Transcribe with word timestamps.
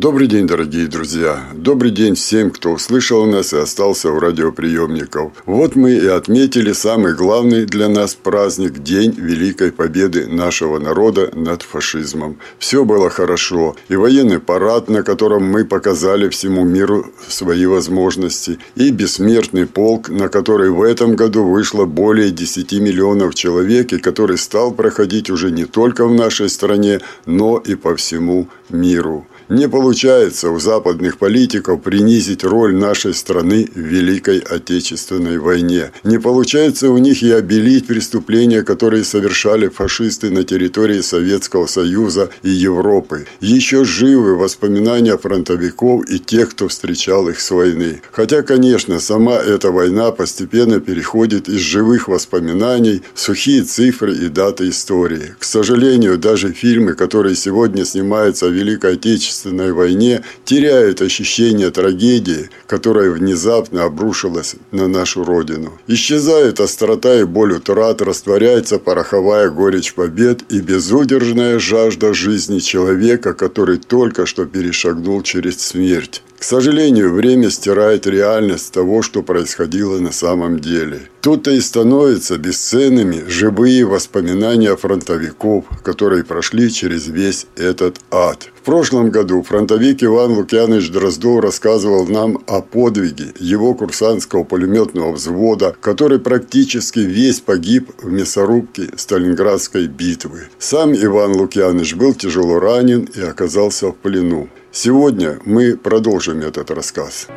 Добрый 0.00 0.28
день, 0.28 0.46
дорогие 0.46 0.86
друзья! 0.86 1.44
Добрый 1.52 1.90
день 1.90 2.14
всем, 2.14 2.50
кто 2.50 2.70
услышал 2.70 3.26
нас 3.26 3.52
и 3.52 3.58
остался 3.58 4.10
у 4.10 4.18
радиоприемников. 4.18 5.32
Вот 5.44 5.76
мы 5.76 5.92
и 5.92 6.06
отметили 6.06 6.72
самый 6.72 7.14
главный 7.14 7.66
для 7.66 7.90
нас 7.90 8.14
праздник– 8.14 8.78
День 8.82 9.12
Великой 9.12 9.72
Победы 9.72 10.26
нашего 10.26 10.78
народа 10.78 11.30
над 11.34 11.60
фашизмом. 11.60 12.38
Все 12.58 12.86
было 12.86 13.10
хорошо. 13.10 13.76
И 13.90 13.96
военный 13.96 14.40
парад, 14.40 14.88
на 14.88 15.02
котором 15.02 15.44
мы 15.44 15.66
показали 15.66 16.30
всему 16.30 16.64
миру 16.64 17.04
свои 17.28 17.66
возможности, 17.66 18.58
и 18.76 18.90
бессмертный 18.90 19.66
полк, 19.66 20.08
на 20.08 20.30
который 20.30 20.70
в 20.70 20.80
этом 20.80 21.14
году 21.14 21.44
вышло 21.44 21.84
более 21.84 22.30
10 22.30 22.72
миллионов 22.80 23.34
человек, 23.34 23.92
и 23.92 23.98
который 23.98 24.38
стал 24.38 24.72
проходить 24.72 25.28
уже 25.28 25.50
не 25.50 25.66
только 25.66 26.06
в 26.06 26.14
нашей 26.14 26.48
стране, 26.48 27.02
но 27.26 27.58
и 27.58 27.74
по 27.74 27.94
всему 27.96 28.48
миру. 28.70 29.26
Не 29.50 29.68
получается 29.68 30.52
у 30.52 30.60
западных 30.60 31.18
политиков 31.18 31.82
принизить 31.82 32.44
роль 32.44 32.72
нашей 32.72 33.12
страны 33.14 33.68
в 33.74 33.80
Великой 33.80 34.38
Отечественной 34.38 35.38
войне. 35.38 35.90
Не 36.04 36.20
получается 36.20 36.88
у 36.88 36.98
них 36.98 37.24
и 37.24 37.32
обелить 37.32 37.88
преступления, 37.88 38.62
которые 38.62 39.02
совершали 39.02 39.66
фашисты 39.66 40.30
на 40.30 40.44
территории 40.44 41.00
Советского 41.00 41.66
Союза 41.66 42.30
и 42.44 42.50
Европы. 42.50 43.26
Еще 43.40 43.84
живы 43.84 44.36
воспоминания 44.36 45.18
фронтовиков 45.18 46.08
и 46.08 46.20
тех, 46.20 46.50
кто 46.50 46.68
встречал 46.68 47.28
их 47.28 47.40
с 47.40 47.50
войны. 47.50 48.02
Хотя, 48.12 48.42
конечно, 48.42 49.00
сама 49.00 49.34
эта 49.34 49.72
война 49.72 50.12
постепенно 50.12 50.78
переходит 50.78 51.48
из 51.48 51.58
живых 51.58 52.06
воспоминаний 52.06 53.02
в 53.14 53.20
сухие 53.20 53.64
цифры 53.64 54.14
и 54.14 54.28
даты 54.28 54.68
истории. 54.68 55.34
К 55.40 55.44
сожалению, 55.44 56.18
даже 56.18 56.52
фильмы, 56.52 56.94
которые 56.94 57.34
сегодня 57.34 57.84
снимаются 57.84 58.46
о 58.46 58.50
Великой 58.50 58.92
Отечественной 58.92 59.39
Отечественной 59.40 59.72
войне 59.72 60.22
теряют 60.44 61.00
ощущение 61.00 61.70
трагедии, 61.70 62.50
которая 62.66 63.10
внезапно 63.10 63.84
обрушилась 63.84 64.56
на 64.70 64.86
нашу 64.86 65.24
Родину. 65.24 65.72
Исчезает 65.86 66.60
острота 66.60 67.20
и 67.20 67.24
боль 67.24 67.54
утрат, 67.54 68.02
растворяется 68.02 68.78
пороховая 68.78 69.48
горечь 69.48 69.94
побед 69.94 70.40
и 70.52 70.60
безудержная 70.60 71.58
жажда 71.58 72.12
жизни 72.12 72.58
человека, 72.58 73.32
который 73.32 73.78
только 73.78 74.26
что 74.26 74.44
перешагнул 74.44 75.22
через 75.22 75.58
смерть. 75.60 76.22
К 76.40 76.44
сожалению, 76.44 77.12
время 77.12 77.50
стирает 77.50 78.06
реальность 78.06 78.72
того, 78.72 79.02
что 79.02 79.22
происходило 79.22 79.98
на 79.98 80.10
самом 80.10 80.58
деле. 80.58 81.02
Тут-то 81.20 81.50
и 81.50 81.60
становятся 81.60 82.38
бесценными 82.38 83.24
живые 83.28 83.84
воспоминания 83.84 84.74
фронтовиков, 84.74 85.66
которые 85.84 86.24
прошли 86.24 86.72
через 86.72 87.08
весь 87.08 87.46
этот 87.56 87.98
ад. 88.10 88.48
В 88.58 88.62
прошлом 88.62 89.10
году 89.10 89.42
фронтовик 89.42 90.02
Иван 90.02 90.32
Лукьянович 90.32 90.90
Дроздов 90.90 91.40
рассказывал 91.44 92.06
нам 92.06 92.38
о 92.46 92.62
подвиге 92.62 93.34
его 93.38 93.74
курсантского 93.74 94.42
пулеметного 94.44 95.12
взвода, 95.12 95.76
который 95.78 96.20
практически 96.20 97.00
весь 97.00 97.40
погиб 97.40 97.90
в 98.02 98.10
мясорубке 98.10 98.88
Сталинградской 98.96 99.88
битвы. 99.88 100.48
Сам 100.58 100.94
Иван 100.94 101.36
Лукьянович 101.36 101.96
был 101.96 102.14
тяжело 102.14 102.58
ранен 102.60 103.06
и 103.14 103.20
оказался 103.20 103.88
в 103.88 103.96
плену. 103.96 104.48
Сегодня 104.72 105.38
мы 105.44 105.76
продолжим 105.76 106.38
этот 106.38 106.70
рассказ. 106.70 107.28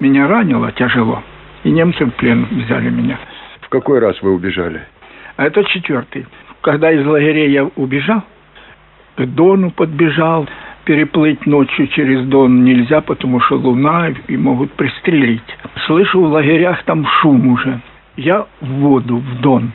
Меня 0.00 0.28
ранило 0.28 0.70
тяжело, 0.72 1.22
и 1.64 1.70
немцы 1.70 2.04
в 2.04 2.10
плен 2.10 2.46
взяли 2.50 2.90
меня. 2.90 3.18
В 3.62 3.70
какой 3.70 3.98
раз 3.98 4.20
вы 4.20 4.34
убежали? 4.34 4.82
А 5.36 5.46
это 5.46 5.64
четвертый. 5.64 6.26
Когда 6.60 6.92
из 6.92 7.06
лагеря 7.06 7.48
я 7.48 7.64
убежал, 7.74 8.22
к 9.16 9.24
Дону 9.24 9.70
подбежал, 9.70 10.46
переплыть 10.84 11.46
ночью 11.46 11.86
через 11.88 12.24
Дон 12.26 12.64
нельзя, 12.64 13.00
потому 13.00 13.40
что 13.40 13.56
луна 13.56 14.10
и 14.28 14.36
могут 14.36 14.72
пристрелить. 14.72 15.58
Слышу 15.86 16.20
в 16.20 16.32
лагерях 16.32 16.82
там 16.84 17.06
шум 17.06 17.48
уже. 17.48 17.80
Я 18.16 18.46
в 18.60 18.66
воду, 18.66 19.16
в 19.16 19.40
Дон. 19.40 19.72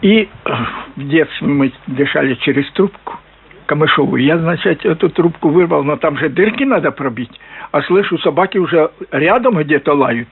И 0.00 0.28
э, 0.44 0.50
в 0.96 1.08
детстве 1.08 1.48
мы 1.48 1.72
дышали 1.86 2.34
через 2.34 2.70
трубку 2.72 3.18
камышовую. 3.66 4.22
Я, 4.22 4.38
значит, 4.38 4.84
эту 4.86 5.10
трубку 5.10 5.50
вырвал, 5.50 5.84
но 5.84 5.96
там 5.96 6.16
же 6.16 6.28
дырки 6.28 6.64
надо 6.64 6.90
пробить. 6.90 7.30
А 7.70 7.82
слышу, 7.82 8.18
собаки 8.18 8.58
уже 8.58 8.90
рядом 9.12 9.58
где-то 9.58 9.92
лают. 9.92 10.28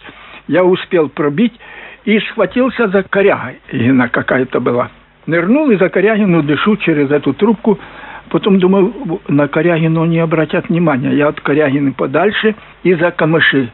Я 0.48 0.64
успел 0.64 1.08
пробить 1.08 1.52
и 2.04 2.18
схватился 2.20 2.88
за 2.88 3.02
корягина 3.02 4.08
какая-то 4.08 4.60
была. 4.60 4.90
Нырнул 5.26 5.70
и 5.70 5.76
за 5.76 5.88
корягину 5.88 6.42
дышу 6.42 6.76
через 6.76 7.10
эту 7.10 7.34
трубку. 7.34 7.78
Потом 8.30 8.58
думаю, 8.58 9.20
на 9.28 9.46
Корягину 9.48 10.04
не 10.04 10.18
обратят 10.18 10.68
внимания. 10.68 11.12
Я 11.12 11.28
от 11.28 11.40
Корягины 11.40 11.92
подальше 11.92 12.54
и 12.82 12.94
за 12.94 13.10
камыши. 13.10 13.70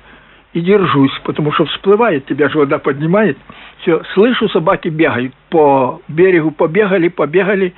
И 0.52 0.60
держусь, 0.60 1.18
потому 1.24 1.50
что 1.52 1.64
всплывает, 1.64 2.26
тебя 2.26 2.50
же 2.50 2.58
вода 2.58 2.78
поднимает. 2.78 3.38
Все, 3.78 4.02
слышу, 4.12 4.48
собаки 4.50 4.88
бегают. 4.88 5.32
По 5.48 6.02
берегу 6.08 6.50
побегали, 6.50 7.08
побегали, 7.08 7.72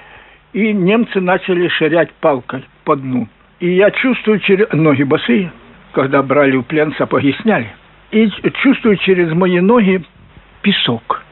и 0.52 0.72
немцы 0.72 1.20
начали 1.20 1.68
ширять 1.68 2.12
палкой 2.14 2.64
по 2.84 2.96
дну. 2.96 3.28
И 3.60 3.70
я 3.70 3.92
чувствую, 3.92 4.40
через... 4.40 4.72
ноги 4.72 5.04
босые, 5.04 5.52
когда 5.92 6.22
брали 6.22 6.56
в 6.56 6.62
плен, 6.62 6.92
сапоги 6.98 7.32
сняли. 7.42 7.68
И 8.10 8.28
чувствую 8.62 8.96
через 8.96 9.32
мои 9.32 9.60
ноги 9.60 10.02
песок. 10.62 11.22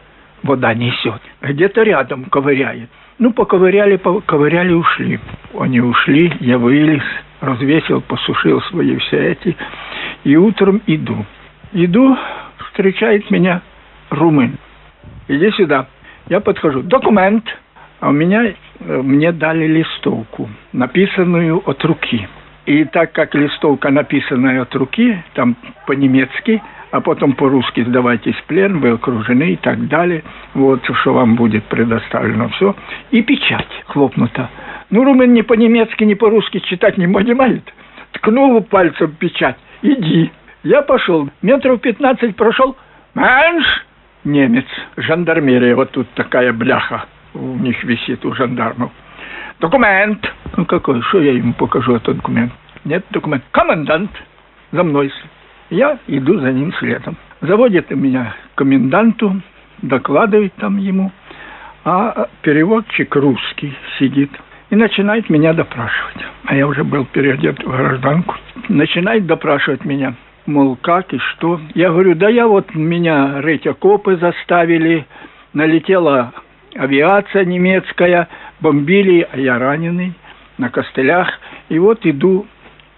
Вода 0.45 0.75
несет. 0.75 1.21
Где-то 1.41 1.83
рядом 1.83 2.25
ковыряет. 2.27 2.89
Ну, 3.19 3.33
поковыряли, 3.33 3.97
поковыряли, 3.97 4.73
ушли. 4.73 5.21
Они 5.59 5.81
ушли, 5.81 6.33
я 6.41 6.59
вылез, 6.59 7.03
развесил, 7.41 8.01
посушил 8.01 8.61
свои 8.63 8.97
все 8.97 9.33
эти. 9.33 9.57
И 10.25 10.37
утром 10.37 10.81
иду. 10.87 11.25
Иду, 11.73 12.17
встречает 12.69 13.31
меня 13.31 13.63
румын. 14.11 14.59
Иди 15.29 15.51
сюда. 15.53 15.87
Я 16.29 16.41
подхожу. 16.41 16.83
Документ. 16.83 17.45
А 18.01 18.09
у 18.09 18.13
меня, 18.13 18.45
э, 18.45 18.55
мне 19.03 19.31
дали 19.31 19.67
листовку, 19.67 20.49
написанную 20.73 21.63
от 21.65 21.85
руки. 21.85 22.29
И 22.67 22.85
так 22.85 23.13
как 23.13 23.35
листовка 23.35 23.91
написанная 23.91 24.63
от 24.63 24.75
руки, 24.75 25.23
там 25.35 25.57
по-немецки, 25.87 26.63
а 26.93 27.01
потом 27.01 27.33
по-русски 27.33 27.85
сдавайтесь 27.85 28.37
в 28.37 28.45
плен, 28.45 28.79
вы 28.79 28.91
окружены 28.91 29.55
и 29.55 29.57
так 29.57 29.89
далее. 29.89 30.23
Вот, 30.53 30.85
что 31.01 31.15
вам 31.15 31.37
будет 31.37 31.65
предоставлено 31.65 32.51
все. 32.51 32.77
И 33.11 33.23
печать 33.23 33.67
хлопнута. 33.87 34.51
Ну, 34.91 35.03
румын 35.03 35.33
ни 35.33 35.41
по-немецки, 35.41 36.05
ни 36.05 36.13
по-русски 36.13 36.59
читать 36.61 36.99
не 36.99 37.09
понимает. 37.09 37.63
Ткнул 38.13 38.63
пальцем 38.63 39.13
печать. 39.13 39.57
Иди. 39.81 40.31
Я 40.65 40.83
пошел. 40.83 41.31
Метров 41.41 41.81
пятнадцать 41.81 42.37
прошел. 42.37 42.77
Менш! 43.15 43.65
Немец. 44.25 44.67
Жандармерия. 44.99 45.75
Вот 45.75 45.93
тут 45.93 46.09
такая 46.11 46.53
бляха 46.53 47.07
у 47.33 47.57
них 47.57 47.83
висит, 47.85 48.23
у 48.27 48.35
жандармов. 48.35 48.91
Документ. 49.61 50.31
Ну, 50.59 50.67
какой? 50.67 51.01
Что 51.01 51.23
я 51.23 51.33
ему 51.33 51.55
покажу 51.55 51.97
этот 51.97 52.19
документ? 52.19 52.53
Нет 52.85 53.07
документ. 53.11 53.45
Комендант. 53.51 54.11
За 54.73 54.83
мной 54.83 55.11
я 55.73 55.99
иду 56.07 56.39
за 56.39 56.53
ним 56.53 56.73
следом. 56.75 57.17
Заводит 57.41 57.91
меня 57.91 58.35
к 58.55 58.59
коменданту, 58.59 59.41
докладывает 59.81 60.53
там 60.55 60.77
ему, 60.77 61.11
а 61.85 62.29
переводчик 62.43 63.15
русский 63.17 63.75
сидит 63.99 64.31
и 64.71 64.77
начинает 64.77 65.29
меня 65.31 65.53
допрашивать. 65.53 66.25
А 66.45 66.55
я 66.55 66.67
уже 66.67 66.85
был 66.85 67.05
переодет 67.07 67.63
в 67.63 67.69
гражданку. 67.69 68.37
Начинает 68.69 69.27
допрашивать 69.27 69.85
меня, 69.85 70.15
мол, 70.47 70.77
как 70.77 71.13
и 71.15 71.19
что. 71.19 71.61
Я 71.75 71.89
говорю, 71.89 72.15
да 72.15 72.29
я 72.29 72.47
вот 72.47 72.75
меня 72.75 73.41
рыть 73.41 73.67
окопы 73.67 74.17
заставили, 74.17 75.07
налетела 75.53 76.33
авиация 76.75 77.45
немецкая, 77.45 78.29
бомбили, 78.61 79.27
а 79.33 79.39
я 79.39 79.59
раненый 79.59 80.13
на 80.59 80.69
костылях. 80.69 81.29
И 81.69 81.79
вот 81.79 82.05
иду 82.05 82.47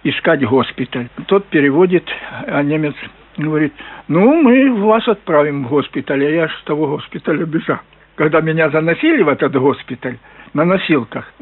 искать 0.05 0.45
госпиталь. 0.45 1.07
Тот 1.25 1.45
переводит, 1.47 2.07
а 2.47 2.61
немец 2.61 2.93
говорит, 3.37 3.73
ну, 4.07 4.41
мы 4.41 4.71
вас 4.85 5.05
отправим 5.07 5.65
в 5.65 5.69
госпиталь, 5.69 6.23
а 6.23 6.29
я 6.29 6.47
с 6.47 6.63
того 6.63 6.87
госпиталя 6.87 7.45
бежал. 7.45 7.79
Когда 8.15 8.39
меня 8.39 8.69
заносили 8.69 9.23
в 9.23 9.27
этот 9.27 9.53
госпиталь 9.53 10.17
на 10.53 10.63
носилках, 10.63 11.33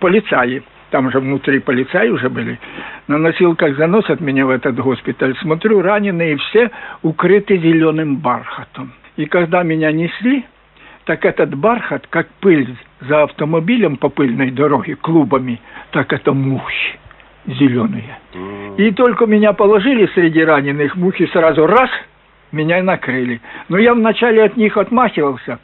полицаи, 0.00 0.62
там 0.90 1.10
же 1.10 1.20
внутри 1.20 1.60
полицаи 1.60 2.08
уже 2.08 2.28
были, 2.28 2.58
на 3.06 3.18
носилках 3.18 3.76
заносят 3.76 4.20
меня 4.20 4.46
в 4.46 4.50
этот 4.50 4.76
госпиталь. 4.76 5.36
Смотрю, 5.38 5.80
раненые 5.80 6.36
все 6.36 6.70
укрыты 7.02 7.56
зеленым 7.56 8.16
бархатом. 8.16 8.92
И 9.16 9.26
когда 9.26 9.62
меня 9.62 9.92
несли, 9.92 10.44
так 11.04 11.24
этот 11.24 11.54
бархат, 11.54 12.06
как 12.08 12.28
пыль 12.40 12.76
за 13.00 13.22
автомобилем 13.22 13.96
по 13.96 14.08
пыльной 14.08 14.50
дороге, 14.50 14.96
клубами, 14.96 15.60
так 15.92 16.12
это 16.12 16.32
мухи 16.32 16.98
зеленые. 17.46 18.18
И 18.76 18.90
только 18.92 19.26
меня 19.26 19.52
положили 19.52 20.06
среди 20.14 20.42
раненых, 20.44 20.96
мухи 20.96 21.26
сразу 21.26 21.66
раз, 21.66 21.90
меня 22.52 22.82
накрыли. 22.82 23.40
Но 23.68 23.78
я 23.78 23.94
вначале 23.94 24.44
от 24.44 24.56
них 24.56 24.76
отмахивался, 24.76 25.58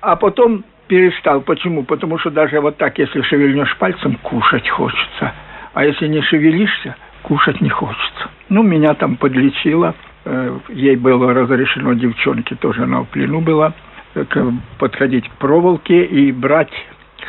а 0.00 0.16
потом 0.16 0.64
перестал. 0.86 1.40
Почему? 1.40 1.84
Потому 1.84 2.18
что 2.18 2.30
даже 2.30 2.60
вот 2.60 2.76
так, 2.76 2.98
если 2.98 3.22
шевельнешь 3.22 3.76
пальцем, 3.78 4.16
кушать 4.22 4.68
хочется. 4.68 5.32
А 5.72 5.84
если 5.84 6.06
не 6.06 6.22
шевелишься, 6.22 6.96
кушать 7.22 7.60
не 7.60 7.70
хочется. 7.70 8.30
Ну, 8.48 8.62
меня 8.62 8.94
там 8.94 9.16
подлечило. 9.16 9.94
Э, 10.24 10.58
ей 10.68 10.96
было 10.96 11.32
разрешено, 11.32 11.94
девчонке 11.94 12.54
тоже 12.54 12.84
она 12.84 13.00
в 13.00 13.08
плену 13.08 13.40
была, 13.40 13.72
подходить 14.78 15.28
к 15.28 15.32
проволоке 15.32 16.04
и 16.04 16.32
брать 16.32 16.72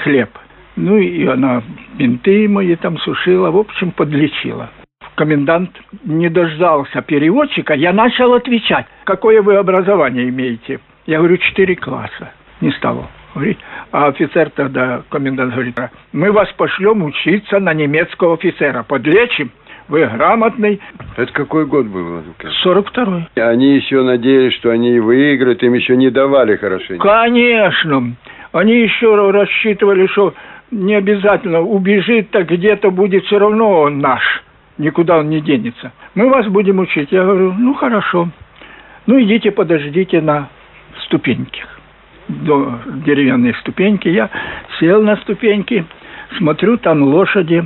хлеб. 0.04 0.30
Ну, 0.76 0.98
и 0.98 1.26
она 1.26 1.64
бинты 1.98 2.48
мои 2.50 2.76
там 2.76 2.98
сушила, 3.00 3.52
в 3.52 3.58
общем, 3.58 3.92
подлечила. 3.92 4.70
Комендант 5.16 5.72
не 6.04 6.30
дождался 6.30 7.02
переводчика, 7.02 7.74
я 7.74 7.94
начал 7.94 8.34
отвечать. 8.34 8.86
Какое 9.06 9.42
вы 9.42 9.56
образование 9.56 10.28
имеете? 10.30 10.80
Я 11.06 11.20
говорю, 11.20 11.38
четыре 11.38 11.76
класса. 11.76 12.32
Не 12.60 12.72
стало 12.72 13.08
говорить. 13.34 13.60
А 13.92 14.08
офицер 14.08 14.50
тогда, 14.50 15.04
комендант 15.10 15.54
говорит, 15.54 15.80
мы 16.12 16.32
вас 16.32 16.52
пошлем 16.54 17.04
учиться 17.04 17.60
на 17.60 17.74
немецкого 17.74 18.34
офицера, 18.34 18.84
подлечим, 18.84 19.52
вы 19.88 20.06
грамотный. 20.06 20.82
Это 21.16 21.32
какой 21.32 21.66
год 21.66 21.86
был? 21.86 22.24
42-й. 22.66 23.42
Они 23.42 23.76
еще 23.76 24.02
надеялись, 24.02 24.54
что 24.56 24.72
они 24.72 25.00
выиграют, 25.00 25.62
им 25.64 25.74
еще 25.74 25.96
не 25.96 26.10
давали 26.10 26.56
хорошенько. 26.56 27.08
Конечно. 27.08 28.16
Они 28.52 28.82
еще 28.82 29.32
рассчитывали, 29.32 30.08
что 30.08 30.34
не 30.72 30.96
обязательно 30.96 31.62
убежит, 31.62 32.32
так 32.32 32.48
где-то 32.50 32.92
будет 32.92 33.26
все 33.26 33.40
равно 33.40 33.82
он 33.82 34.00
наш. 34.00 34.44
Никуда 34.78 35.20
он 35.20 35.30
не 35.30 35.42
денется. 35.42 35.94
Мы 36.16 36.30
вас 36.30 36.48
будем 36.48 36.80
учить. 36.80 37.12
Я 37.12 37.24
говорю, 37.24 37.54
ну 37.54 37.74
хорошо. 37.74 38.30
Ну 39.06 39.22
идите 39.22 39.52
подождите 39.52 40.22
на 40.22 40.50
ступеньках 41.06 41.76
до 42.28 42.80
деревянной 43.06 43.54
ступеньки. 43.56 44.08
Я 44.08 44.30
сел 44.80 45.02
на 45.02 45.16
ступеньки, 45.18 45.86
смотрю, 46.38 46.78
там 46.78 47.04
лошади, 47.04 47.66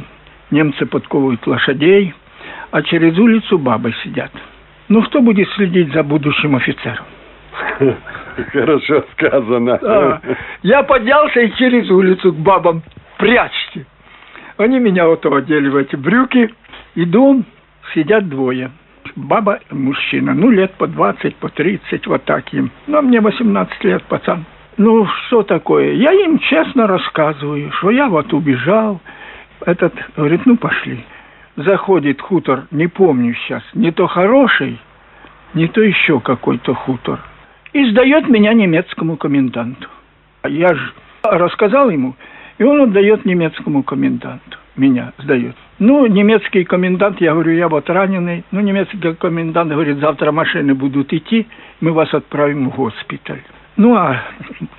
немцы 0.52 0.86
подковывают 0.86 1.46
лошадей, 1.48 2.14
а 2.72 2.82
через 2.84 3.18
улицу 3.18 3.58
бабы 3.58 3.94
сидят. 4.04 4.32
Ну, 4.90 5.02
кто 5.04 5.22
будет 5.22 5.48
следить 5.52 5.94
за 5.94 6.04
будущим 6.04 6.56
офицером? 6.56 7.06
Хорошо 8.52 9.04
сказано. 9.14 9.80
Да. 9.82 10.22
Я 10.64 10.84
поднялся 10.84 11.42
и 11.42 11.52
через 11.56 11.90
улицу 11.90 12.34
к 12.34 12.38
бабам 12.38 12.84
прячьте. 13.18 13.86
Они 14.58 14.80
меня 14.80 15.08
вот 15.08 15.26
одели 15.26 15.70
в 15.70 15.76
эти 15.76 15.96
брюки. 15.96 16.54
Иду, 16.96 17.44
сидят 17.94 18.28
двое. 18.28 18.72
Баба 19.16 19.60
и 19.72 19.74
мужчина. 19.74 20.34
Ну, 20.34 20.50
лет 20.50 20.74
по 20.74 20.88
20, 20.88 21.36
по 21.38 21.50
30, 21.50 22.08
вот 22.08 22.24
так 22.26 22.54
им. 22.54 22.72
Ну, 22.88 23.02
мне 23.02 23.22
18 23.22 23.84
лет, 23.84 24.04
пацан. 24.04 24.46
Ну, 24.78 25.06
что 25.06 25.44
такое? 25.44 25.94
Я 25.94 26.12
им 26.14 26.40
честно 26.40 26.88
рассказываю, 26.88 27.72
что 27.74 27.92
я 27.92 28.08
вот 28.08 28.34
убежал. 28.34 29.02
Этот 29.66 29.94
говорит, 30.16 30.46
ну, 30.46 30.58
пошли. 30.58 31.04
Заходит 31.56 32.22
хутор, 32.22 32.68
не 32.72 32.88
помню 32.88 33.34
сейчас, 33.34 33.64
не 33.74 33.92
то 33.92 34.08
хороший, 34.08 34.80
не 35.54 35.68
то 35.68 35.82
еще 35.82 36.22
какой-то 36.22 36.74
хутор. 36.74 37.20
И 37.74 37.86
сдает 37.92 38.28
меня 38.30 38.54
немецкому 38.54 39.18
коменданту. 39.18 39.88
Я 40.44 40.74
же 40.74 40.92
рассказал 41.24 41.90
ему, 41.90 42.16
и 42.58 42.64
он 42.64 42.82
отдает 42.82 43.26
немецкому 43.26 43.84
коменданту. 43.84 44.58
Меня 44.76 45.14
сдает. 45.18 45.56
Ну, 45.78 46.06
немецкий 46.06 46.64
комендант, 46.64 47.22
я 47.22 47.34
говорю, 47.34 47.52
я 47.54 47.68
вот 47.68 47.90
раненый. 47.90 48.44
Ну, 48.52 48.62
немецкий 48.62 49.14
комендант 49.14 49.72
говорит, 49.72 49.98
завтра 49.98 50.32
машины 50.32 50.74
будут 50.74 51.14
идти, 51.14 51.48
мы 51.82 51.92
вас 51.92 52.14
отправим 52.14 52.70
в 52.70 52.76
госпиталь. 52.76 53.42
Ну, 53.78 53.96
а 53.96 54.22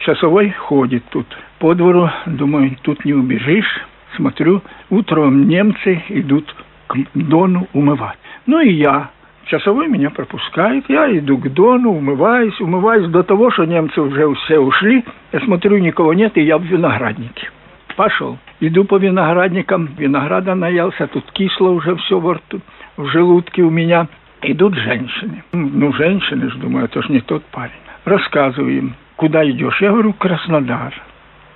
часовой 0.01 0.51
ходит 0.51 1.05
тут 1.11 1.27
по 1.59 1.75
двору, 1.75 2.11
думаю, 2.27 2.77
тут 2.83 3.05
не 3.05 3.15
убежишь. 3.15 3.81
Смотрю, 4.17 4.63
утром 4.91 5.49
немцы 5.49 6.03
идут 6.09 6.55
к 6.87 6.97
Дону 7.15 7.69
умывать. 7.73 8.19
Ну 8.47 8.61
и 8.61 8.73
я. 8.73 9.11
Часовой 9.47 9.89
меня 9.89 10.11
пропускает, 10.11 10.85
я 10.89 11.17
иду 11.19 11.37
к 11.39 11.49
Дону, 11.53 11.91
умываюсь, 11.91 12.61
умываюсь 12.61 13.09
до 13.09 13.23
того, 13.23 13.51
что 13.51 13.65
немцы 13.65 14.01
уже 14.01 14.33
все 14.35 14.59
ушли. 14.59 15.05
Я 15.33 15.41
смотрю, 15.41 15.79
никого 15.79 16.15
нет, 16.15 16.37
и 16.37 16.43
я 16.43 16.59
в 16.59 16.63
винограднике. 16.63 17.51
Пошел. 17.97 18.39
Иду 18.61 18.85
по 18.85 18.97
виноградникам, 18.97 19.89
винограда 19.99 20.55
наелся, 20.55 21.07
тут 21.09 21.31
кисло 21.33 21.71
уже 21.71 21.97
все 21.97 22.21
во 22.21 22.35
рту, 22.35 22.61
в 22.97 23.07
желудке 23.07 23.63
у 23.63 23.71
меня. 23.71 24.07
Идут 24.43 24.75
женщины. 24.75 25.43
Ну, 25.53 25.93
женщины, 25.93 26.51
думаю, 26.57 26.87
это 26.87 27.03
же 27.03 27.13
не 27.13 27.21
тот 27.21 27.45
парень. 27.47 27.73
Рассказываю 28.05 28.77
им, 28.77 28.95
куда 29.17 29.49
идешь. 29.49 29.81
Я 29.83 29.91
говорю, 29.91 30.15
Краснодар. 30.15 30.95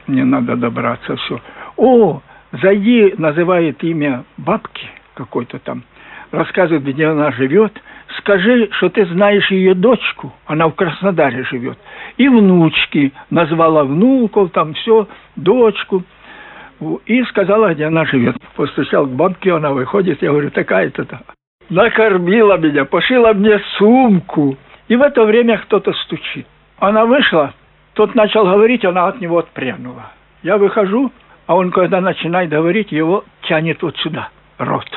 Мне 0.07 0.25
надо 0.25 0.57
добраться, 0.57 1.17
все. 1.17 1.41
О, 1.77 2.21
зайди, 2.53 3.15
называет 3.17 3.83
имя 3.83 4.25
бабки 4.37 4.87
какой-то 5.15 5.59
там. 5.59 5.83
Рассказывает, 6.35 6.83
где 6.83 7.07
она 7.07 7.31
живет. 7.31 7.81
Скажи, 8.19 8.69
что 8.73 8.89
ты 8.89 9.07
знаешь 9.07 9.49
ее 9.53 9.75
дочку. 9.75 10.33
Она 10.47 10.67
в 10.67 10.73
Краснодаре 10.73 11.45
живет. 11.45 11.79
И 12.17 12.29
внучки. 12.29 13.13
Назвала 13.31 13.85
внуков, 13.85 14.51
там 14.51 14.75
все, 14.75 15.07
дочку 15.37 16.03
и 17.07 17.23
сказала, 17.25 17.73
где 17.73 17.85
она 17.85 18.05
живет. 18.05 18.37
Постучал 18.57 19.07
к 19.07 19.11
бабке, 19.11 19.53
она 19.53 19.71
выходит, 19.71 20.23
я 20.23 20.31
говорю, 20.31 20.51
такая-то. 20.51 21.07
Накормила 21.71 22.59
меня, 22.59 22.85
пошила 22.85 23.33
мне 23.33 23.61
сумку. 23.79 24.57
И 24.89 24.97
в 24.97 25.03
это 25.03 25.25
время 25.25 25.59
кто-то 25.59 25.93
стучит. 25.93 26.47
Она 26.81 27.07
вышла, 27.07 27.55
тот 27.95 28.17
начал 28.17 28.45
говорить, 28.45 28.85
она 28.85 29.07
от 29.07 29.21
него 29.21 29.39
отпрянула. 29.39 30.11
Я 30.43 30.59
выхожу, 30.59 31.13
а 31.47 31.55
он, 31.55 31.71
когда 31.71 32.01
начинает 32.01 32.51
говорить, 32.51 32.91
его 32.91 33.25
тянет 33.43 33.81
вот 33.83 33.97
сюда, 33.99 34.31
рот 34.59 34.91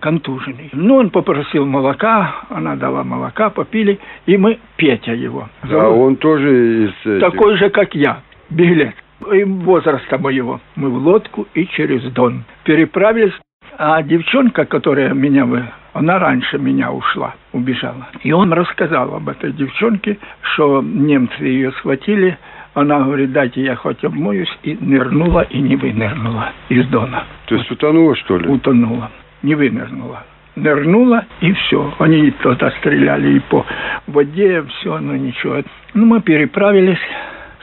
контуженный. 0.00 0.70
Ну, 0.72 0.96
он 0.96 1.10
попросил 1.10 1.66
молока, 1.66 2.44
она 2.50 2.76
дала 2.76 3.04
молока, 3.04 3.50
попили, 3.50 3.98
и 4.26 4.36
мы, 4.36 4.58
Петя 4.76 5.12
его. 5.12 5.48
Зовут. 5.62 5.84
А 5.84 5.88
он 5.90 6.16
тоже 6.16 6.86
из... 6.86 7.20
Такой 7.20 7.56
же, 7.56 7.70
как 7.70 7.94
я, 7.94 8.20
билет 8.50 8.94
и 9.32 9.44
возраста 9.44 10.18
моего. 10.18 10.60
Мы 10.76 10.90
в 10.90 10.96
лодку 10.96 11.46
и 11.54 11.66
через 11.66 12.02
Дон 12.12 12.44
переправились. 12.64 13.32
А 13.78 14.02
девчонка, 14.02 14.64
которая 14.64 15.12
меня 15.12 15.44
вы, 15.44 15.64
она 15.92 16.18
раньше 16.18 16.58
меня 16.58 16.92
ушла, 16.92 17.34
убежала. 17.52 18.08
И 18.22 18.32
он 18.32 18.52
рассказал 18.52 19.14
об 19.14 19.28
этой 19.28 19.52
девчонке, 19.52 20.18
что 20.40 20.82
немцы 20.82 21.42
ее 21.42 21.72
схватили. 21.72 22.38
Она 22.74 23.00
говорит, 23.00 23.32
дайте 23.32 23.62
я 23.62 23.74
хоть 23.76 24.04
обмоюсь, 24.04 24.54
и 24.62 24.76
нырнула, 24.78 25.42
и 25.42 25.58
не 25.60 25.76
вынырнула 25.76 26.52
из 26.68 26.86
Дона. 26.88 27.24
То 27.46 27.54
есть 27.54 27.70
утонула, 27.70 28.14
что 28.16 28.36
ли? 28.36 28.48
Утонула, 28.48 29.10
не 29.42 29.54
вынырнула. 29.54 30.24
Нырнула, 30.56 31.26
и 31.40 31.52
все. 31.52 31.94
Они 31.98 32.30
кто-то 32.30 32.70
стреляли 32.78 33.36
и 33.36 33.40
по 33.40 33.66
воде, 34.06 34.62
все, 34.62 34.98
но 34.98 35.14
ничего. 35.14 35.62
Ну, 35.92 36.06
мы 36.06 36.22
переправились 36.22 36.98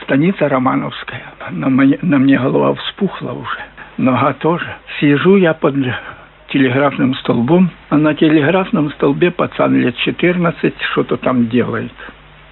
станица 0.04 0.48
Романовская. 0.48 1.24
На, 1.50 1.70
мне, 1.70 1.98
на 2.02 2.20
мне 2.20 2.38
голова 2.38 2.76
вспухла 2.76 3.32
уже, 3.32 3.60
нога 3.98 4.34
тоже. 4.34 4.76
Сижу 5.00 5.38
я 5.38 5.54
под 5.54 5.76
телеграфным 6.50 7.16
столбом, 7.16 7.72
а 7.90 7.98
на 7.98 8.14
телеграфном 8.14 8.92
столбе 8.92 9.32
пацан 9.32 9.76
лет 9.76 9.96
14 9.98 10.74
что-то 10.92 11.18
там 11.18 11.48
делает 11.48 11.92